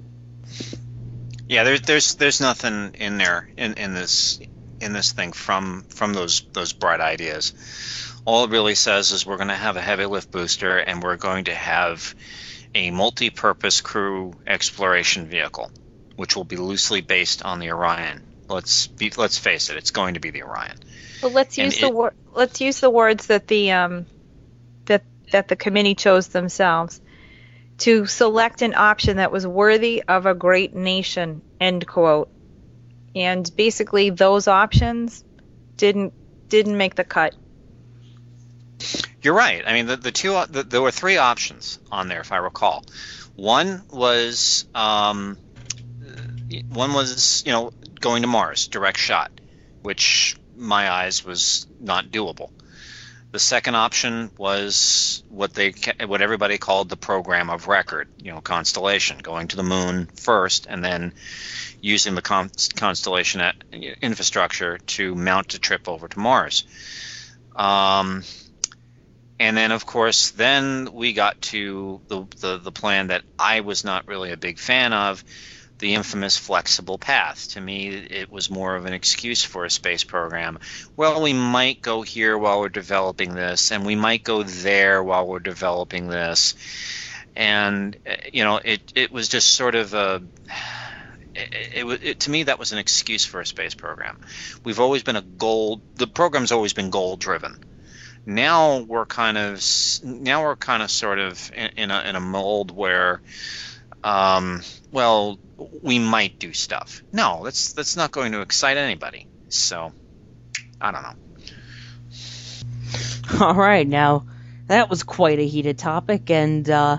[1.48, 4.40] Yeah, there's there's there's nothing in there in, in this
[4.80, 7.54] in this thing from from those those bright ideas.
[8.26, 11.16] All it really says is we're going to have a heavy lift booster and we're
[11.18, 12.16] going to have
[12.74, 15.72] a multi-purpose crew exploration vehicle,
[16.16, 18.24] which will be loosely based on the Orion.
[18.50, 20.78] Let's be, let's face it, it's going to be the Orion.
[21.22, 24.06] Well, let's And use the it- wor- let's use the words that the um,
[24.86, 27.02] that that the committee chose themselves
[27.80, 31.42] to select an option that was worthy of a great nation.
[31.60, 32.30] End quote.
[33.16, 35.24] And basically, those options
[35.78, 36.14] didn't
[36.50, 37.34] didn't make the cut.
[39.22, 39.64] You're right.
[39.66, 42.84] I mean, the, the two the, there were three options on there, if I recall.
[43.36, 45.38] One was um,
[46.70, 49.32] one was you know going to Mars, direct shot,
[49.82, 52.52] which my eyes was not doable.
[53.32, 55.74] The second option was what they
[56.06, 60.68] what everybody called the program of record, you know, Constellation, going to the moon first,
[60.70, 61.14] and then
[61.82, 63.62] using the con- Constellation at-
[64.02, 66.64] infrastructure to mount a trip over to Mars.
[67.56, 68.24] Um,
[69.40, 73.84] and then, of course, then we got to the, the, the plan that I was
[73.84, 75.24] not really a big fan of,
[75.78, 77.50] the infamous flexible path.
[77.50, 80.60] To me, it was more of an excuse for a space program.
[80.96, 85.28] Well, we might go here while we're developing this, and we might go there while
[85.28, 86.56] we're developing this.
[87.36, 90.24] And, uh, you know, it, it was just sort of a.
[91.36, 94.22] It, it, it, to me, that was an excuse for a space program.
[94.64, 95.82] We've always been a goal.
[95.96, 97.60] The program's always been goal driven
[98.26, 99.64] now we're kind of
[100.04, 103.22] now we're kind of sort of in, in a in a mold where
[104.04, 104.62] um,
[104.92, 105.40] well
[105.82, 109.92] we might do stuff no that's that's not going to excite anybody so
[110.82, 111.16] i don't know
[113.42, 114.26] All right, now
[114.68, 116.98] that was quite a heated topic, and uh,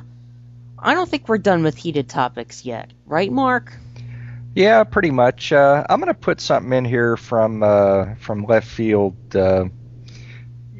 [0.78, 3.72] I don't think we're done with heated topics yet, right, Mark?
[4.54, 5.52] Yeah, pretty much.
[5.52, 9.36] Uh, I'm going to put something in here from uh, from left field.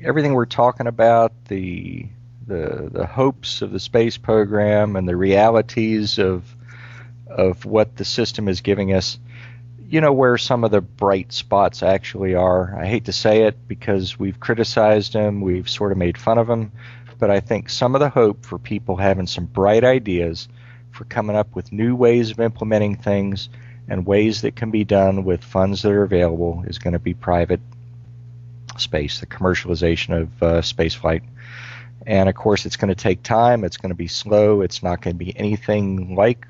[0.06, 2.06] Everything we're talking about, the
[2.46, 6.44] the the hopes of the space program and the realities of
[7.26, 9.18] of what the system is giving us.
[9.88, 12.72] You know where some of the bright spots actually are.
[12.78, 16.46] I hate to say it because we've criticized them, we've sort of made fun of
[16.46, 16.70] them,
[17.18, 20.48] but I think some of the hope for people having some bright ideas
[20.92, 23.48] for coming up with new ways of implementing things
[23.88, 27.14] and ways that can be done with funds that are available is going to be
[27.14, 27.60] private
[28.80, 31.22] space, the commercialization of uh, space flight.
[32.06, 33.64] And of course, it's going to take time.
[33.64, 34.60] It's going to be slow.
[34.60, 36.46] It's not going to be anything like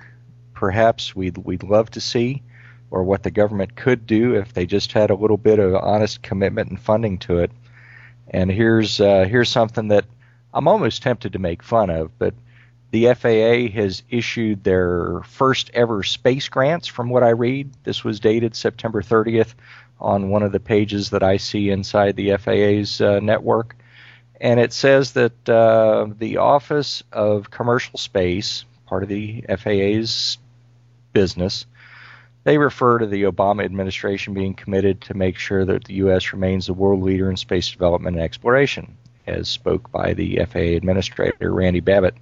[0.55, 2.43] perhaps we'd we'd love to see,
[2.91, 6.23] or what the government could do if they just had a little bit of honest
[6.23, 7.51] commitment and funding to it.
[8.29, 10.05] And here's uh, here's something that
[10.53, 12.35] I'm almost tempted to make fun of, but
[12.91, 17.71] the FAA has issued their first ever space grants, from what I read.
[17.85, 19.55] This was dated September 30th
[20.01, 23.77] on one of the pages that I see inside the FAA's uh, network.
[24.41, 30.39] And it says that uh, the Office of Commercial Space, part of the FAA's
[31.13, 31.67] business,
[32.45, 36.33] they refer to the Obama administration being committed to make sure that the U.S.
[36.33, 41.53] remains the world leader in space development and exploration, as spoke by the FAA administrator,
[41.53, 42.15] Randy Babbitt.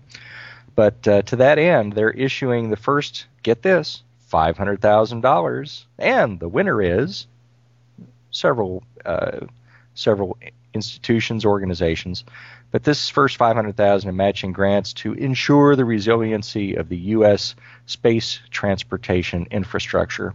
[0.77, 4.03] But uh, to that end, they're issuing the first, get this,
[4.33, 7.27] $500,000, and the winner is
[8.35, 9.47] several uh,
[9.95, 10.37] several
[10.75, 12.25] institutions, organizations.
[12.73, 17.55] But this first 500,000 in matching grants to ensure the resiliency of the U.S.
[17.87, 20.35] space transportation infrastructure.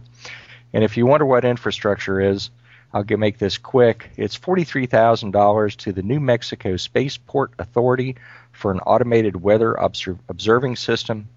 [0.72, 2.50] And if you wonder what infrastructure is,
[2.94, 4.10] I'll make this quick.
[4.16, 8.16] It's $43,000 to the New Mexico Spaceport Authority
[8.52, 11.28] for an automated weather obser- observing system.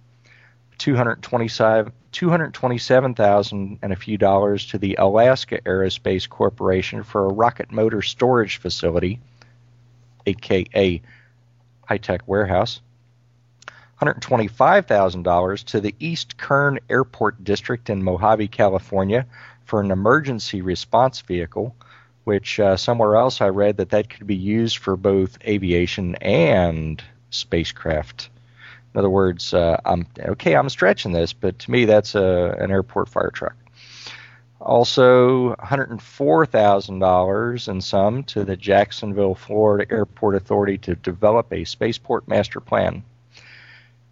[0.78, 8.02] 225 227,000 and a few dollars to the Alaska Aerospace Corporation for a rocket motor
[8.02, 9.20] storage facility,
[10.26, 11.02] aka
[11.86, 12.80] high-tech warehouse.
[14.02, 19.26] $125,000 to the East Kern Airport District in Mojave, California
[19.66, 21.76] for an emergency response vehicle,
[22.26, 27.04] which uh, somewhere else I read that that could be used for both aviation and
[27.30, 28.30] spacecraft.
[28.94, 30.56] In other words, uh, I'm okay.
[30.56, 33.56] I'm stretching this, but to me, that's a, an airport fire truck.
[34.62, 42.62] Also, $104,000 in sum to the Jacksonville, Florida Airport Authority to develop a spaceport master
[42.62, 43.04] plan.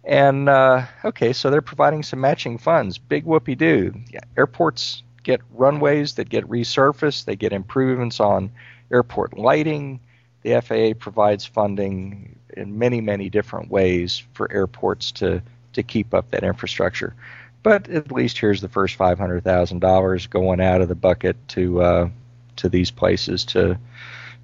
[0.04, 2.98] And uh, okay, so they're providing some matching funds.
[2.98, 3.94] Big whoopee doo.
[4.10, 8.50] Yeah, airports get runways that get resurfaced, they get improvements on
[8.92, 10.00] airport lighting.
[10.42, 15.42] The FAA provides funding in many, many different ways for airports to,
[15.74, 17.14] to keep up that infrastructure.
[17.62, 21.36] But at least here's the first five hundred thousand dollars going out of the bucket
[21.48, 22.08] to uh,
[22.56, 23.78] to these places to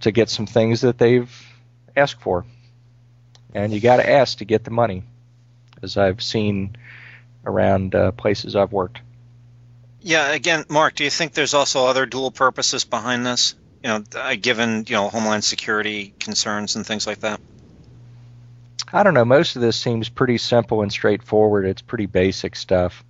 [0.00, 1.30] to get some things that they've
[1.96, 2.44] asked for,
[3.54, 5.02] and you got to ask to get the money,
[5.82, 6.76] as I've seen
[7.44, 9.00] around uh, places I've worked.
[10.00, 13.56] Yeah, again, Mark, do you think there's also other dual purposes behind this?
[13.82, 17.40] You know, uh, given you know homeland security concerns and things like that.
[18.92, 19.24] I don't know.
[19.24, 21.66] Most of this seems pretty simple and straightforward.
[21.66, 23.04] It's pretty basic stuff.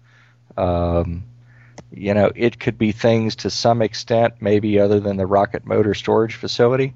[0.56, 1.24] Um,
[1.92, 5.94] you know, it could be things to some extent, maybe other than the rocket motor
[5.94, 6.94] storage facility.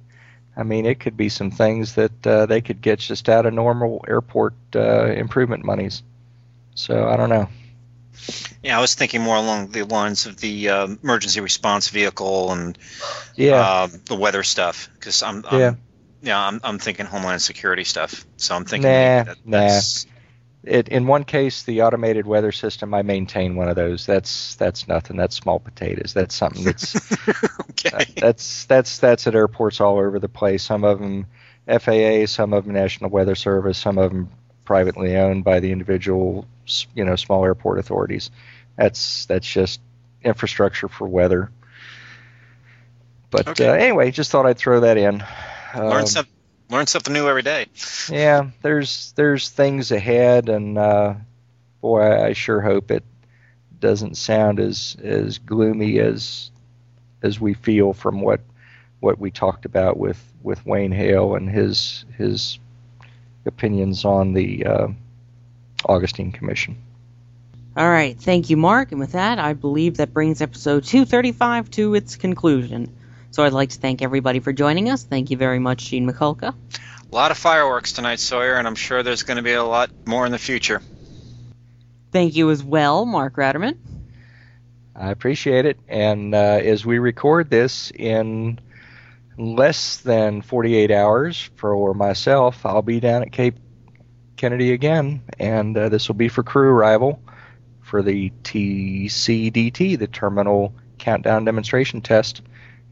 [0.56, 3.54] I mean, it could be some things that uh, they could get just out of
[3.54, 6.02] normal airport uh, improvement monies.
[6.74, 7.48] So I don't know.
[8.62, 12.78] Yeah, I was thinking more along the lines of the uh, emergency response vehicle and
[13.34, 14.88] yeah, uh, the weather stuff.
[14.94, 15.74] Because I'm, I'm, yeah,
[16.22, 18.24] yeah, I'm, I'm thinking homeland security stuff.
[18.36, 19.58] So I'm thinking Nah, that, nah.
[19.58, 20.06] that's
[20.64, 24.06] it, in one case, the automated weather system, I maintain one of those.
[24.06, 25.16] That's that's nothing.
[25.16, 26.12] That's small potatoes.
[26.14, 26.94] That's something that's
[27.70, 28.04] okay.
[28.16, 30.62] that's that's that's at airports all over the place.
[30.62, 31.26] Some of them
[31.66, 34.30] FAA, some of them National Weather Service, some of them
[34.64, 36.46] privately owned by the individual,
[36.94, 38.30] you know, small airport authorities.
[38.76, 39.80] That's that's just
[40.22, 41.50] infrastructure for weather.
[43.30, 43.68] But Okay.
[43.68, 45.24] uh, anyway, just thought I'd throw that in.
[45.74, 46.26] learn Um, some,
[46.70, 47.66] learn something new every day.
[48.10, 51.14] yeah, there's there's things ahead, and uh,
[51.80, 53.04] boy, I sure hope it
[53.78, 56.50] doesn't sound as as gloomy as
[57.22, 58.40] as we feel from what
[59.00, 62.58] what we talked about with with Wayne Hale and his his
[63.46, 64.88] opinions on the uh,
[65.88, 66.76] Augustine Commission.
[67.76, 68.92] All right, thank you, Mark.
[68.92, 72.94] And with that, I believe that brings episode 235 to its conclusion.
[73.30, 75.04] So I'd like to thank everybody for joining us.
[75.04, 76.54] Thank you very much, Gene Mikulka.
[77.10, 79.90] A lot of fireworks tonight, Sawyer, and I'm sure there's going to be a lot
[80.06, 80.82] more in the future.
[82.10, 83.78] Thank you as well, Mark Ratterman.
[84.94, 85.78] I appreciate it.
[85.88, 88.60] And uh, as we record this in
[89.38, 93.56] less than 48 hours for myself, I'll be down at Cape
[94.36, 97.20] Kennedy again, and uh, this will be for crew arrival
[97.80, 102.42] for the TCDT, the Terminal Countdown Demonstration Test,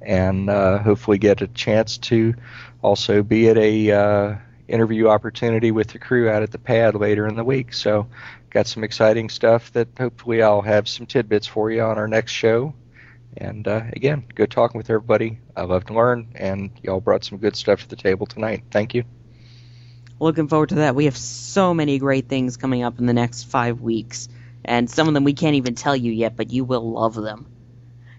[0.03, 2.35] and uh, hopefully get a chance to
[2.83, 4.37] also be at a uh,
[4.69, 7.73] interview opportunity with the crew out at the pad later in the week.
[7.73, 8.09] So
[8.51, 12.33] got some exciting stuff that hopefully I'll have some tidbits for you on our next
[12.33, 12.75] show.
[13.37, 15.39] And uh, again, good talking with everybody.
[15.57, 18.65] I love to learn, and y'all brought some good stuff to the table tonight.
[18.71, 19.05] Thank you.
[20.21, 20.95] Looking forward to that.
[20.95, 24.29] We have so many great things coming up in the next five weeks,
[24.65, 27.47] and some of them we can't even tell you yet, but you will love them.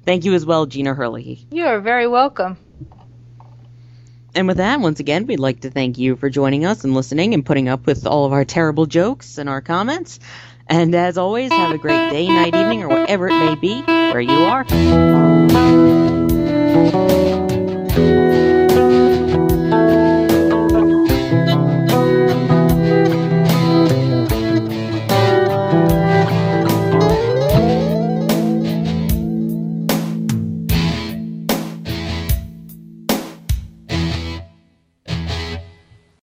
[0.03, 1.45] Thank you as well, Gina Herlihy.
[1.51, 2.57] You are very welcome.
[4.33, 7.35] And with that, once again, we'd like to thank you for joining us and listening
[7.35, 10.19] and putting up with all of our terrible jokes and our comments.
[10.65, 14.21] And as always, have a great day, night, evening, or whatever it may be where
[14.21, 14.65] you are.